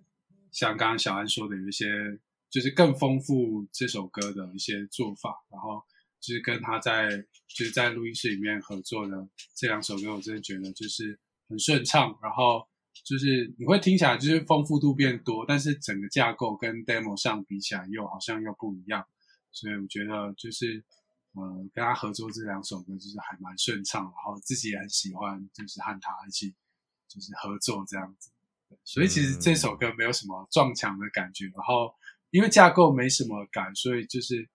[0.51, 1.87] 像刚刚小安说的，有一些
[2.49, 5.81] 就是更丰富这首歌的一些做法，然后
[6.19, 7.09] 就是跟他在
[7.47, 12.67] 就是在录音室里面合作的这两首歌，我真的觉得就是很顺畅，然后
[13.05, 19.05] 就是你会听起来就是丰富度变多，但是整个架构跟 demo 上比起来又好像又不一样。
[19.51, 20.83] 所以我觉得就是，
[21.33, 26.53] 呃，跟他合作这两首歌就是还蛮顺畅，然后自己也很喜欢，就是和他一起
[27.07, 28.31] 就是合作这样子。
[28.83, 31.93] 所以其实这首歌没有什么撞墙的感觉，然后
[32.31, 34.49] 因为架构没什么感，所以就是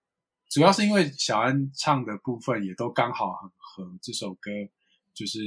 [0.50, 4.50] 主要是因为小安唱的部分也都刚好很合这首歌，
[5.14, 5.40] 就是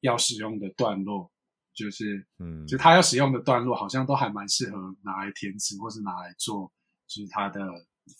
[0.00, 1.32] 要使用的段落，
[1.74, 6.70] 就是嗯，就他要使用的段落好像都还蛮适合拿来填词或是拿来做，
[7.06, 7.60] 就是他的。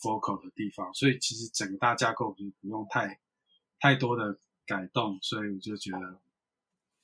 [0.01, 3.19] Vocal 的地方，所以其实整个大架构就不用太
[3.79, 6.19] 太多的改动，所以我就觉得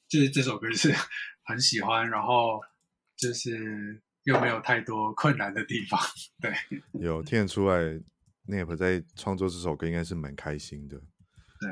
[0.08, 0.94] 就是这首歌是
[1.46, 2.62] 很喜欢，然后
[3.16, 6.00] 就是又没有太多困难的地方。
[6.42, 6.54] 对，
[7.02, 7.76] 有听得出来
[8.48, 10.98] ，Nap 在创作这首歌应该是蛮开心的。
[11.60, 11.70] 对，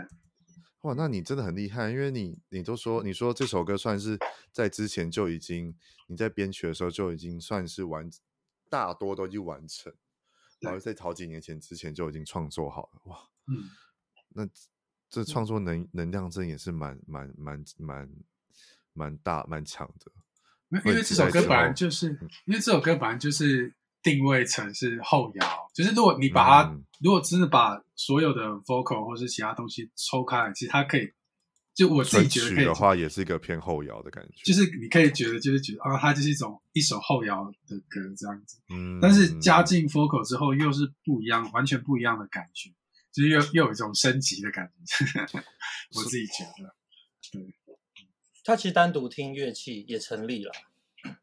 [0.81, 4.17] 哇，那你真的很厉害，因为你你都说你说这首歌算是
[4.51, 5.75] 在之前就已经
[6.07, 8.09] 你在编曲的时候就已经算是完，
[8.69, 9.93] 大多都已经完成，
[10.61, 13.69] 然后在好几年前之前就已经创作好了，哇，嗯，
[14.29, 14.47] 那
[15.09, 18.09] 这创作能能量真也是蛮蛮蛮蛮
[18.93, 20.11] 蛮大蛮强的。
[20.85, 22.11] 因为这首歌本来就是，
[22.45, 31.11] 因为这首歌本来就是定位成是后摇，就是如果你把它，嗯、如果真的把所有的 vocal 或是其他东西抽开来，其实它可以，
[31.81, 34.43] 就我自己觉得可以的话，也是一个偏后摇的感觉。
[34.43, 38.59] 就是你可以觉得，就是觉得啊，它就是一种一首后摇的歌这样子。
[38.69, 42.69] 嗯，但是加进 vocal 之后，又是不一样，完全不一样的感觉，
[43.11, 45.21] 就是又又有一种升级的感觉。
[45.97, 46.75] 我自己觉得，
[47.31, 47.55] 对。
[48.43, 50.51] 它其实单独听乐器也成立了，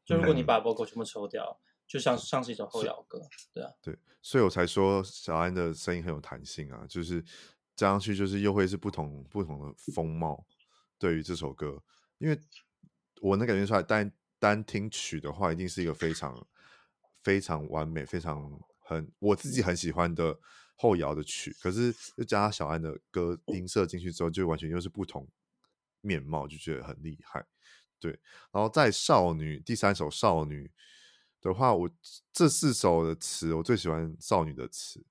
[0.04, 3.20] 就如果你把 vocal 全部抽掉，嗯、就像像是一首后摇歌，
[3.54, 7.24] 对啊，对，所以我才说小安的声音很有弹性啊，就是
[7.78, 10.44] 加上去就是又会是不同不同的风貌。
[10.98, 11.80] 对于这首歌，
[12.18, 12.36] 因为
[13.22, 16.44] 我能感觉出来单单听曲的话，一定是一个非常
[17.22, 20.36] 非常完美、非常很我自己很喜欢的
[20.74, 25.28] 后摇的曲，可是又加上小安的歌音色进去之后，就完全又是不同。
[26.00, 27.46] 面貌就觉得很厉害，
[28.00, 28.10] 对。
[28.52, 30.68] 然后在少女第三首少女
[31.40, 31.88] 的话，我
[32.32, 35.04] 这四首的词，我最喜欢少女的词。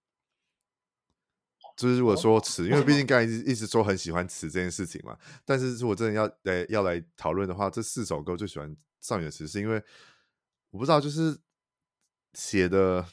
[1.78, 5.18] 就是如果说词，因为毕竟刚才一直说很喜欢词这件事情嘛。
[5.46, 9.82] 但是如果真的要来要来讨论的话，这四首歌最喜欢少女的词，是因为
[10.72, 11.38] 我不知道，就是
[12.34, 13.08] 写的，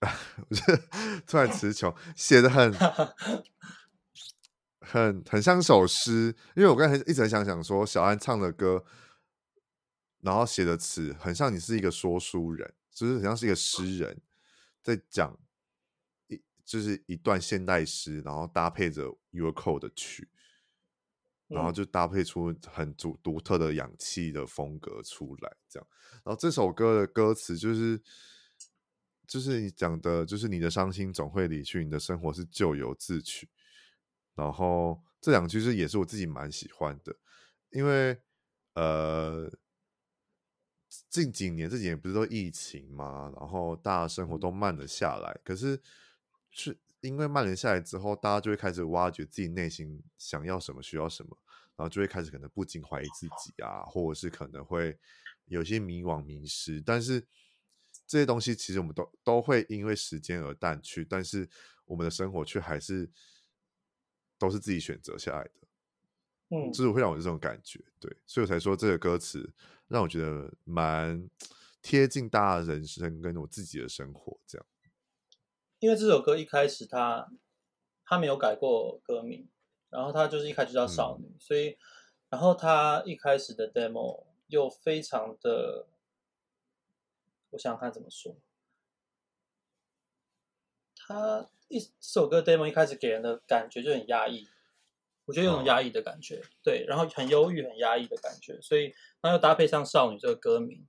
[0.48, 0.82] 我觉得
[1.24, 2.74] 突然词穷，写的 很。
[4.88, 8.84] 很很像首诗，因为我刚才一直很想讲说，小安唱的歌，
[10.20, 14.20] 然后写的词，很像你是一个说书人，就是很像是一个诗人，
[14.84, 15.45] 在讲一
[16.66, 20.28] 就是一段现代诗，然后搭配着 Yuriko 的曲，
[21.46, 25.88] 然后就搭配出很独独特的氧气的风格出来，这样。
[26.24, 28.02] 然后这首歌的歌词就是
[29.28, 33.48] 就是你讲的，就是你的伤心总会离去，你的生活是咎由自取。
[34.34, 37.16] 然后这两句是也是我自己蛮喜欢的，
[37.70, 38.20] 因为
[38.74, 39.50] 呃
[41.08, 45.80] 近几年这几年不是都疫情嘛，然后大家生活都慢了下来，可是
[46.56, 51.38] 是因为曼联下来之后，大家就会开始挖掘自己内心想要什么、需要什么，
[51.76, 54.98] 然后就会开始可能不禁怀疑自己啊，或者是可能会
[55.44, 56.80] 有些迷惘、迷失。
[56.80, 57.20] 但是
[58.06, 61.48] 这些东西其实我们都都会因为时间而淡去，但是
[61.84, 63.10] 我们的生活却还是。
[64.38, 65.50] 都是自己选择下来的，
[66.50, 69.50] 嗯，就是会让我有这种感觉，对，所以我才说这个歌词
[69.88, 71.26] 让我觉得蛮
[71.80, 74.66] 贴近大家的人生跟我自己的生活这样。
[75.78, 77.30] 因为这首歌一开始他
[78.04, 79.48] 他没有改过歌名，
[79.90, 81.76] 然后他就是一开始叫少女，嗯，所以
[82.28, 85.86] 然后他一开始的 demo 又非常的，
[87.50, 88.36] 我想想看怎么说，
[90.94, 91.48] 他。
[91.68, 94.46] 一首歌 demo 一开始给人的感觉就很压抑，
[95.24, 100.86] 我觉得有种压抑的感觉，对，然后很忧郁、很压抑的感觉，所以那又搭配上少女这个歌名，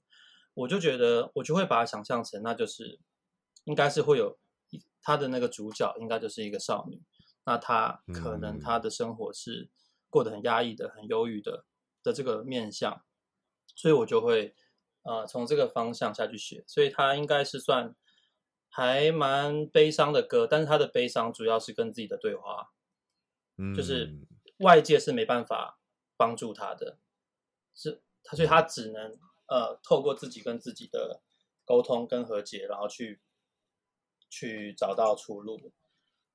[0.53, 2.99] 我就觉得我就会把它想象成，那就是
[3.63, 4.37] 应该是会有
[5.07, 7.01] 他的那个主角，应该就是一个少女，
[7.45, 9.69] 那她可能她的生活是
[10.09, 11.63] 过得很压抑的、很忧郁的
[12.03, 13.01] 的这个面相，
[13.73, 14.53] 所以我就会
[15.03, 17.95] 呃从这个方向下去写，所以它应该是算。
[18.69, 22.73] 还蛮悲伤的歌，但是他的悲伤主要是跟自己的对话，
[23.57, 24.13] 嗯，就是
[24.59, 25.79] 外界是没办法
[26.15, 26.99] 帮助他的，
[27.73, 31.21] 是他，所以他只能呃透过自己跟自己的
[31.65, 33.19] 沟通跟和解，然后去
[34.29, 35.71] 去找到出路。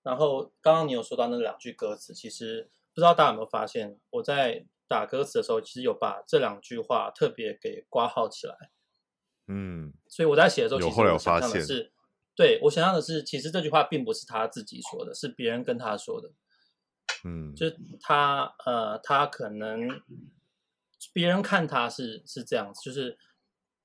[0.03, 8.71] 然后刚刚你有说到那两句歌词，其实不知道大家有没有发现，我在打歌词的时候，其实有把这两句话特别给挂号起来，
[9.47, 11.93] 嗯，所以我在写的时候，其实我想象的是。
[12.35, 16.33] 对，我想象的是，其实这句话并不是他自己说的，是别人跟他说的。
[17.25, 20.01] 嗯，就是他呃，他可能
[21.13, 23.19] 别人看他是是这样子，就是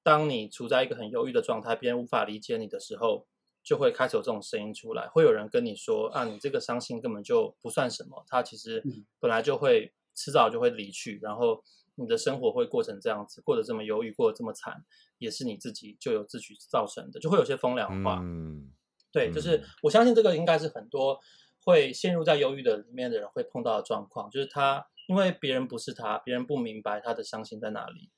[0.02, 3.28] 当你处在一个很忧郁的状态，别人无法理解你的时候，
[3.68, 8.82] 就会开始有这种声音出来，会有人跟你说啊，你这个伤心根本就不算什么，他其实
[9.20, 11.62] 本来就会迟早就会离去，然后。
[12.00, 14.86] 你的生活会过成这样子，过得这么忧郁，过得这么惨，
[15.18, 18.20] 也是你自己咎由自取造成的，就会有些风凉话。
[18.22, 18.72] 嗯，
[19.12, 21.20] 对，就是我相信这个应该是很多
[21.66, 28.12] 会陷入在忧郁的里面的人会碰到的状况，就是他因为别人不是他，别人不明白他的伤心在哪里，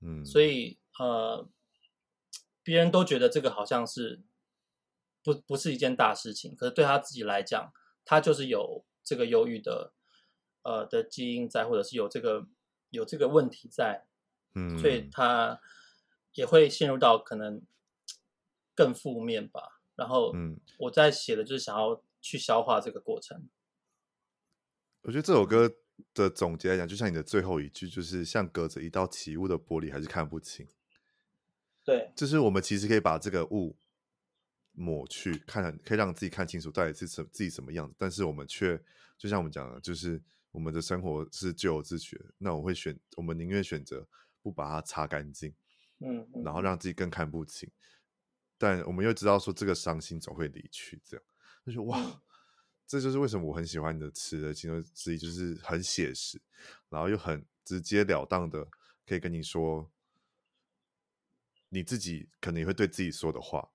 [0.00, 1.48] 嗯，所以呃，
[2.62, 4.22] 别人都觉得这个好像是
[5.34, 7.70] 不不是一件大事情，可是对他自己来讲，
[8.04, 9.92] 他就是有这个忧郁的
[10.62, 12.46] 呃的基因在，或者是有这个
[12.88, 14.06] 有这个问题在，
[14.54, 15.60] 嗯，所以他
[16.32, 17.60] 也会陷入到可能
[18.74, 19.82] 更负面吧。
[19.96, 23.48] 然后，嗯，我在写的就是想要去消化这个过程。
[25.02, 25.70] 我觉得这首歌
[26.14, 30.66] 的总结来讲，就像你的最后一句，就是像隔着一道起雾的玻璃，还是看不清。
[31.84, 33.76] 对，就是我们其实可以把这个雾
[34.78, 38.80] 抹去，看可以让自己看清楚到底是什自己什么样子，但是我们却
[39.16, 40.22] 就像我们讲的，就是
[40.52, 42.18] 我们的生活是咎由自取。
[42.38, 44.06] 那我会选，我们宁愿选择
[44.40, 45.52] 不把它擦干净，
[45.98, 47.68] 嗯，嗯，然后让自己更看不清。
[48.56, 51.24] 但我们又知道说这个伤心总会离去，这样
[51.66, 52.00] 就说哇。
[52.00, 52.20] 嗯
[52.90, 56.40] 这就是为什么我很喜欢你的词的其中之一，就是很写实，
[56.88, 58.66] 然后又很直截了当的
[59.06, 59.86] 可以跟你说，
[61.68, 63.70] 你自己可能也会对自己说的话，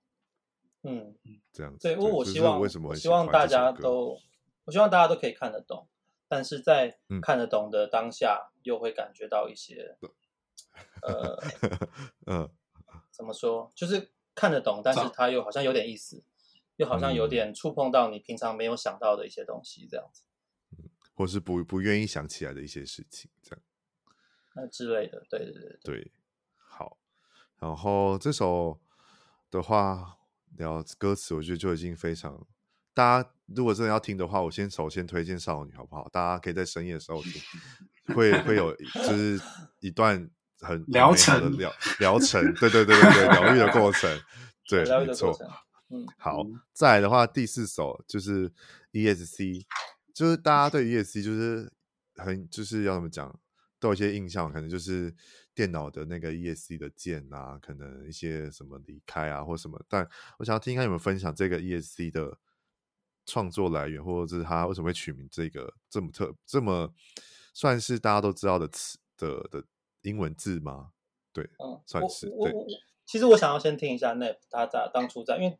[0.84, 1.16] 嗯，
[1.52, 1.88] 这样子。
[1.88, 4.18] 对，因为我希望，为什么我希望大家都，
[4.64, 5.88] 我希望大家都可以看得懂，
[6.28, 9.96] 但是在看得懂的当下，又会感觉到一些，
[11.02, 11.38] 嗯、呃，
[12.26, 12.50] 嗯，
[13.10, 13.72] 怎么说？
[13.74, 16.22] 就是看得懂，但是它又好像有点意思。
[16.76, 20.24] 又好像有点触碰到你平常没有想到的一些东西，这样子，
[20.76, 23.62] 嗯，或是不不愿意想起来的一些事情，这样，
[24.56, 26.12] 那之类的，对对对对，
[26.56, 26.98] 好。
[27.60, 28.80] 然后这首
[29.52, 30.18] 的话，
[30.56, 32.46] 聊歌词，我觉得就已经非常。
[32.92, 36.08] 大家如果真的要听的话，我先首先推荐少女，好不好？
[36.12, 37.42] 大家可以在深夜的时候听，
[38.14, 39.40] 会会有就是
[39.80, 40.30] 一段
[40.60, 44.20] 很疗程疗疗程，对对对对对，疗愈的过程，
[44.70, 45.36] 对，没错。
[45.90, 48.50] 嗯，好，再来的话，第四首就是
[48.92, 49.64] ESC，
[50.14, 51.70] 就是大家对 ESC 就是
[52.16, 53.38] 很就是要怎么讲，
[53.78, 55.14] 都有一些印象，可能就是
[55.54, 59.80] 电脑的那个 ESC 的键啊，可能一些什么离开啊或什么。
[59.88, 62.36] 但我想要听听看你们分享这个 ESC 的
[63.24, 66.92] 创作来源，或者是他为什么会取名这个这么特这么
[67.52, 69.64] 算是大家都知道的词的的
[70.02, 70.90] 英文字吗？
[71.32, 72.52] 对，嗯，算是对。
[73.06, 75.58] 其实我想要先听一下 Nep 他在当初在，因为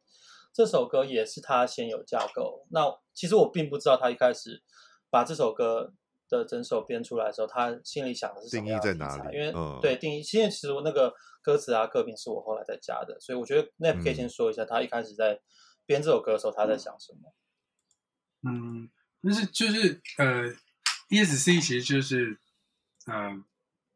[0.53, 2.67] 这首歌也是他先有架构。
[2.71, 4.63] 那其实我并不知道他一开始
[5.11, 5.93] 把这首歌
[6.39, 9.37] 的整首编出来的时候，他心里想的是什么样的题材，定义在哪里？
[9.37, 15.41] 因为、嗯、对定义，因为其实我那个歌词啊、歌名是我后来再加的，所以我觉得 Nep 可以先说一下他一开始在
[15.87, 17.35] 编这首歌的时候他在想什么。
[18.43, 18.91] 嗯，
[19.23, 20.49] 但是就是呃
[21.11, 22.39] ，ESC 其实就是
[23.07, 23.31] 呃，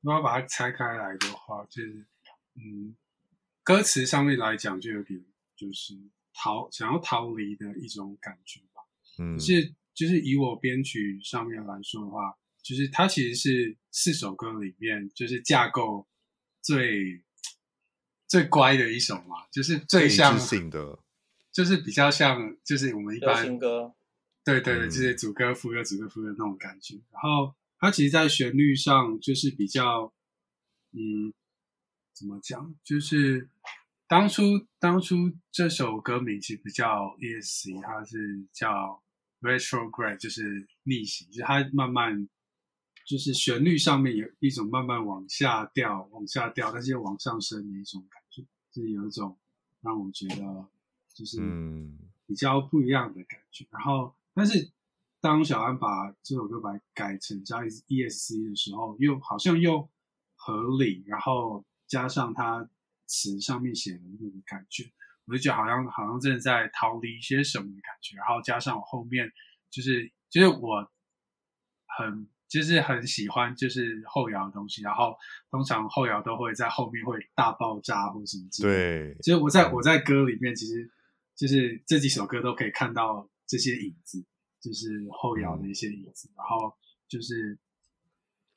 [0.00, 2.06] 如果把它拆开来的话，就是
[2.54, 2.96] 嗯。
[3.64, 5.22] 歌词上面来讲，就有点
[5.54, 5.92] 就是
[6.32, 8.80] 逃想要逃离的一种感觉吧。
[9.18, 12.32] 嗯，是就是以我编曲上面来说的话，
[12.62, 16.06] 就是它其实是四首歌里面就是架构
[16.62, 17.24] 最
[18.26, 20.98] 最乖的一首嘛，就是最像性的，
[21.52, 23.94] 就是比较像就是我们一般流行歌，
[24.44, 26.94] 对对对，就是主歌副歌主歌副歌那种感觉。
[27.10, 30.12] 然后它其实，在旋律上就是比较
[30.92, 31.32] 嗯。
[32.14, 32.74] 怎么讲？
[32.82, 33.48] 就是
[34.08, 34.42] 当初
[34.80, 35.14] 当初
[35.52, 39.00] 这首歌名其实不叫 ESC，它是叫
[39.40, 42.28] Retrograde，就是逆行，就是它慢慢
[43.06, 49.38] 就是旋律上面有一种慢慢往下掉、往下掉，但是又往上升的一种感觉，就是有一种
[49.80, 50.66] 让我觉得
[51.14, 51.40] 就是
[52.26, 53.66] 比较不一样的感觉。
[53.70, 54.70] 然后，但是
[55.20, 59.88] 当小安把这首歌把改成叫 ESC 的时候，又好像又
[60.34, 61.64] 合理，然后。
[61.88, 62.68] 加上他
[63.06, 64.92] 词上面写的那种感觉，
[65.28, 68.16] 我就觉得好像好像正在逃离一些什么的感觉。
[68.16, 69.30] 然后加上我后面
[69.70, 70.90] 就是就是我
[71.86, 75.14] 很就是很喜欢就是后摇的东西，然后
[75.50, 79.14] 通常后摇都会在后面会大爆炸或什么之类的。
[79.14, 80.90] 对，其实我在我在歌里面，其实
[81.36, 84.24] 就是这几首歌都可以看到这些影子，
[84.60, 86.28] 就是后摇的一些影子。
[86.28, 86.74] 嗯、然后
[87.06, 87.58] 就是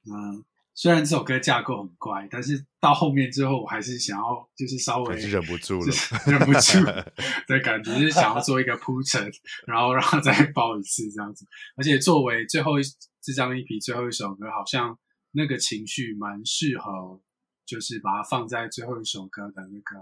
[0.05, 0.43] 嗯。
[0.81, 5.93] 虽然这首歌架构很怪，但是到后面之后，我还是想要就是稍微是忍不住了，
[6.25, 6.83] 忍不住
[7.45, 9.31] 的感觉，就是想要做一个铺陈，
[9.67, 11.45] 然后让他再爆一次这样子。
[11.75, 12.83] 而且作为最后一
[13.21, 14.97] 这张 EP 最后一首歌，好像
[15.33, 17.21] 那个情绪蛮适合，
[17.63, 19.99] 就是把它放在最后一首歌的那个，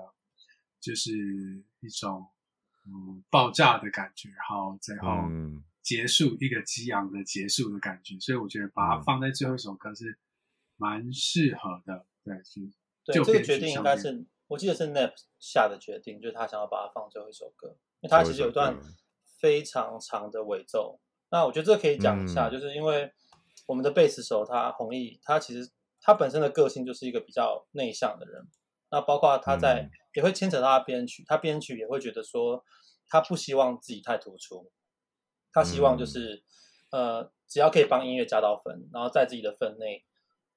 [0.79, 1.11] 就是
[1.81, 2.25] 一种
[2.85, 5.29] 嗯爆炸的感觉，然后最后
[5.81, 8.17] 结束、嗯、一个激昂的结束的感觉。
[8.21, 10.17] 所以我觉得把它放在最后一首歌是。
[10.79, 12.61] 蛮适合的，对，是。
[13.05, 17.67] 对，这个决定应该是，我记得是 Nep 下的决定，就是他想要把它放最后一首歌，
[17.99, 18.79] 因为他其实有一段
[19.39, 20.99] 非常长的尾奏。
[21.29, 23.11] 那我觉得这可以讲一下，嗯、就是因为
[23.67, 25.69] 我们的贝斯手他弘毅，他其实
[26.01, 28.47] 他本身的个性就是一个比较内向的人。
[28.89, 32.63] 那包括他在、嗯、也会牵扯到他编曲，他编曲也会觉得说
[33.07, 34.71] 他不希望自己太突出，
[35.51, 36.35] 他希望就是。
[36.35, 36.43] 嗯
[36.91, 40.03] 呃，只要可以帮音乐加到分，然后在自己的分内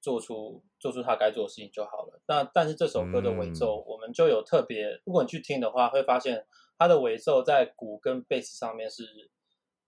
[0.02, 2.20] 做出做出他该做的事情就好了。
[2.26, 6.44] 那但是这首歌的尾奏，嗯、我们就有特别，如果你去听的话，会发现
[6.76, 9.30] 它的尾奏在鼓跟贝斯上面是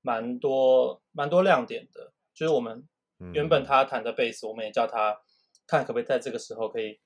[0.01, 2.15] 蛮多蛮多亮点的。
[2.33, 2.89] 就是我们
[3.35, 5.21] 原本他弹的贝斯，我们也叫他
[5.67, 6.99] 看可不可以在这个时候可以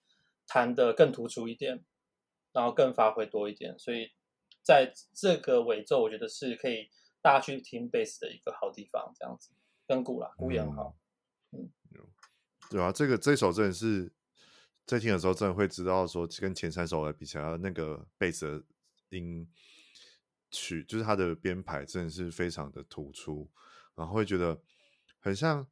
[0.46, 1.82] 弹的更突出一点，
[2.52, 3.76] 然后更发挥多一点。
[3.78, 4.12] 所以
[4.62, 6.90] 在这个尾奏，我觉得是可以。
[7.20, 9.50] 大家去听贝斯的一个好地方，这样子
[9.88, 10.94] 跟鼓啦，鼓也很好。
[10.94, 10.94] 嗯，
[12.70, 14.12] 对啊，这个这一首真的是
[14.86, 18.64] 在听的时候，真的会知道说，跟前三首来比起来，那个贝斯的
[19.16, 19.48] 音
[20.50, 23.50] 曲，就是它的编排真的是非常的突出，
[23.94, 24.60] 然后会觉得
[25.20, 25.66] 很像，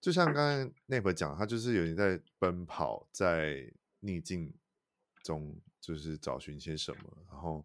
[0.00, 4.54] 就像刚刚内伯讲，他就是有人在奔跑，在逆境
[5.22, 7.62] 中，就是找寻些什么，然后。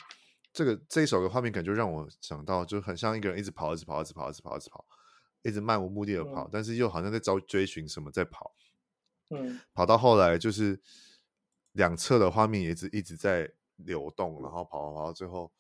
[0.53, 4.85] 这个这一首的画面感就让我想到，就很像一个人一直跑，一直跑，一直跑，一直跑，一直跑，
[5.45, 8.53] 一直漫无目的的跑，嗯、但是又好像在找追寻什么，在跑。
[9.29, 10.81] 嗯，跑到后来就是
[11.71, 15.51] 两侧的画面也一直一直在流动，然后跑跑跑到最后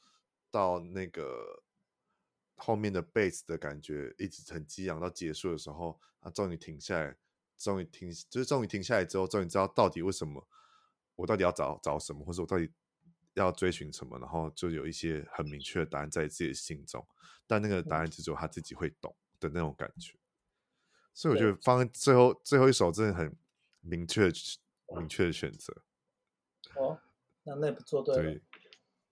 [0.51, 1.63] 到那个
[2.55, 7.15] 后面的贝斯的感觉一直很激昂，到结束的时候，他终于停下来，
[7.57, 10.45] 终于停，就是终于停下来之后，终于知道到底为什么
[11.15, 12.69] 我到底要找找什么，或者我到底。
[13.35, 17.05] 要追寻什么，然后就有一些很明确的答案在自己的心中，
[17.45, 20.17] 但那个答案只有他自己会懂的那种感觉。
[21.13, 23.35] 所以我觉得放最后最后一首真的很
[23.81, 24.29] 明确
[24.97, 25.73] 明确的选择。
[26.75, 26.99] 哦，
[27.43, 28.41] 那那不做对了，对，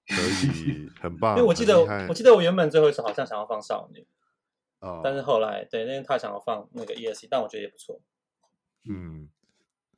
[0.07, 0.15] 可
[0.71, 1.36] 以很棒。
[1.38, 4.05] 因为我记得我记得我原本最后一首好像想要放少女，
[4.80, 8.01] 哦，但是后来对，因为他想要放那个 ESC，但我觉得也不错。
[8.89, 9.30] 嗯，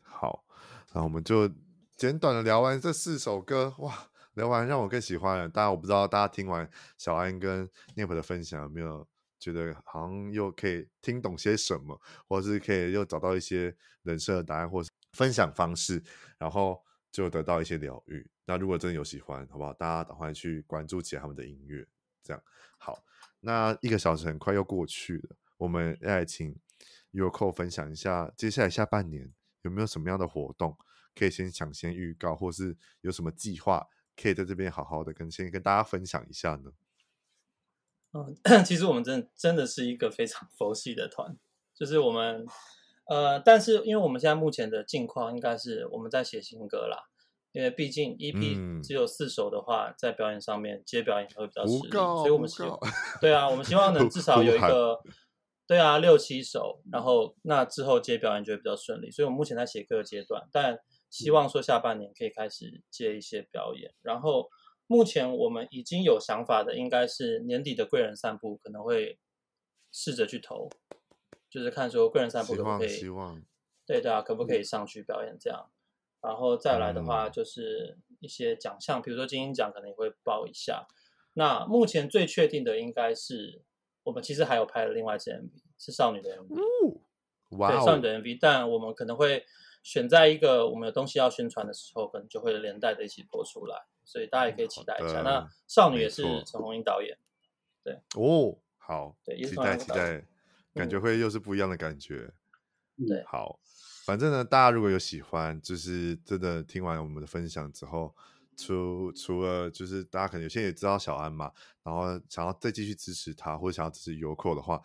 [0.04, 0.46] 好，
[0.94, 1.50] 那我们就
[1.96, 4.10] 简短的聊完这四首歌，哇。
[4.36, 7.66] 聊完让我更喜欢了，当然我不知道大家听完小安跟
[7.96, 9.08] Nep 的分享有没有
[9.46, 16.04] 觉得好像又可以听懂些什么，或者是可以又找到一些人生的答案，或是分享方式，
[16.40, 18.28] 然后就得到一些疗愈。
[18.46, 19.72] 那如果真的有喜欢，好不好？
[19.74, 21.86] 大家赶快去关注起来他们的音乐，
[22.24, 22.42] 这样
[22.80, 23.06] 好。
[23.40, 26.58] 那一个小时很快又过去了，我们要来请
[27.12, 29.32] Yuriko 分享一下接下来下半年
[29.62, 30.76] 有没有什么样的活动
[31.14, 33.86] 可以先抢先预告，或是有什么计划？
[34.16, 36.72] 可以在这边好好的跟先跟大家分享一下呢。
[38.16, 41.36] 嗯， 其实我们真的真的是一个非常 佛系的团，
[41.76, 42.46] 就是我们
[43.10, 46.98] 呃，但是因为我们现在目前的境况应该是我们在写新歌啦，
[47.52, 52.80] 因为毕竟 EP 只有四首的话，嗯、在表演上面接表演会比较吃力，所以我们希望
[53.20, 55.00] 对啊，我们希望能 至少有一个
[55.68, 60.80] 对啊六七首，然后那之后接表演就会比较顺利，所以我们目前在写歌的阶段，但。
[61.12, 64.50] 希望说下半年可以开始接一些表演，然后
[64.88, 69.20] 目前我们已经有想法的，应该是年底的贵人散步可能会
[69.92, 70.70] 试着去投，
[71.50, 73.42] 就是看说贵人散步可不可以，希望，
[73.86, 75.70] 对对啊，可不可以上去表演这样，
[76.22, 80.88] 然后再来的话就是一些奖项，比如说金鹰奖可能也会报一下。
[81.34, 83.62] 那目前最确定的应该是
[84.04, 87.00] 我们其实还有拍了另外一支 MV，是少女的 MV，
[87.58, 89.46] 哇，对，少女的 MV，但我们可能会。
[89.86, 95.22] 选在一个我们有东西要宣传的时候，可能就会连带的一起播出来，所以大家也可以期待一下。
[95.22, 97.18] 那少女也是陈鸿英导演，
[97.84, 100.26] 对哦，好，对，期待期待，
[100.74, 102.32] 感觉会又是不一样的感觉。
[103.08, 103.60] 对，好，
[104.06, 108.16] 反正呢，大家如果有喜欢，就是真的听完我们的分享之后，
[108.56, 111.52] 除除了就是大家可能有些也知道小安嘛，
[111.84, 114.82] 然后想要再继续支持他，或者想要支持 Yuriko 的话。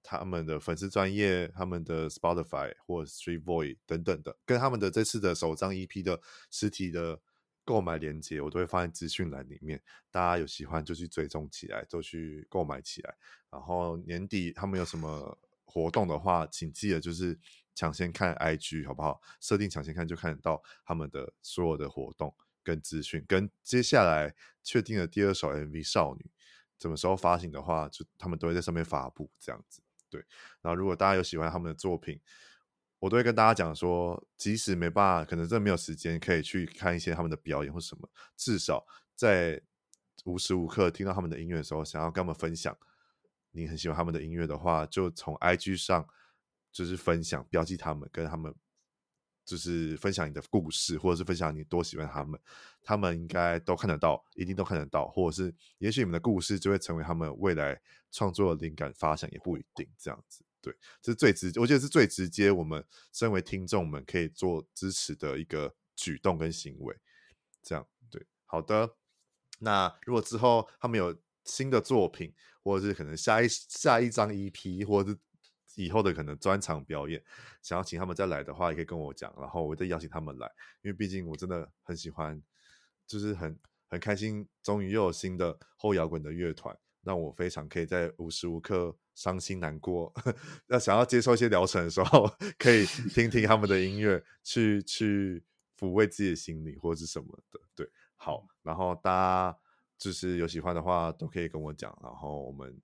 [0.00, 6.18] 他们的粉丝专业、他们的 Spotify 或 Street Voice 等等的，跟他们的这次的首张 EP 的
[6.50, 7.20] 实体的
[7.68, 9.78] 购买链接，我都会放在资讯栏里面。
[10.10, 13.14] 大家有喜欢就去追踪起来，就去购买起来。
[13.50, 17.38] 然后年底他们有什么活动的话，请记得就是
[17.74, 19.20] 抢先看 IG 好不好？
[19.38, 26.22] 设定抢先看就看得到他们的所有的活动跟资讯，跟接下来确定的第二首 MV《少女》
[26.80, 29.82] 什么时候发行的话，就他们都会在上面发布这样子。
[30.08, 30.24] 对，
[30.62, 32.18] 然后如果大家有喜欢他们的作品，
[32.98, 39.60] 我都会跟大家讲说，即使没办法，可能真的没有时间可以去看一些他们的表演或什么，至少在
[40.24, 42.76] 无时无刻听到他们的音乐的时候，想要跟他们分享
[43.52, 46.06] 你很喜欢他们的音乐的话，就从 IG 上
[46.72, 48.54] 就是分享标记他们，跟他们
[49.44, 52.38] 就是分享你的故事，或者是分享你多喜欢他们，
[52.82, 57.80] 他们应该都看得到，一定都看得到，或者是也许你们的故事就会成为他们未来。
[58.10, 62.50] 创作的灵感发想也不一定这样子，对，这是最直，我觉得是最直接。
[62.50, 66.96] 我们身为听众们可以做支持的一个举动跟行为，
[67.62, 68.26] 这样对。
[68.44, 68.96] 好的，
[69.60, 75.18] 那如果之后他们有新的作品，或者是可能下一下一张 EP，或者是
[75.76, 77.22] 以后的可能专场表演，
[77.62, 80.50] 想要请他们再来的话，也可以跟我讲，然后我再邀请他们来，
[80.82, 82.42] 因为毕竟我真的很喜欢，
[83.06, 90.12] 就是很很开心，终于又有新的后摇滚的乐团，让我非常可以在无时无刻伤心难过，
[90.68, 95.42] 那想要接受一些疗程的时候， 可以听听他们的音乐，去去
[95.78, 97.88] 抚慰自己的心理或者是什么的，对。
[98.16, 99.56] 好，然后大家
[99.96, 101.96] 就是有喜欢的话，都可以跟我讲。
[102.02, 102.76] 然后我们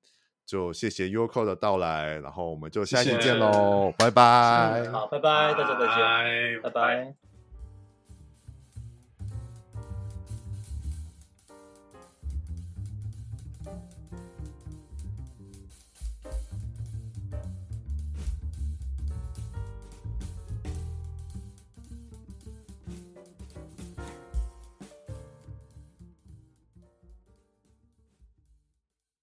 [0.47, 4.89] 就谢谢 Yuriko 的到来，然后我们就下期见喽，拜拜。
[4.93, 7.24] 好，拜拜，大家再见，拜拜。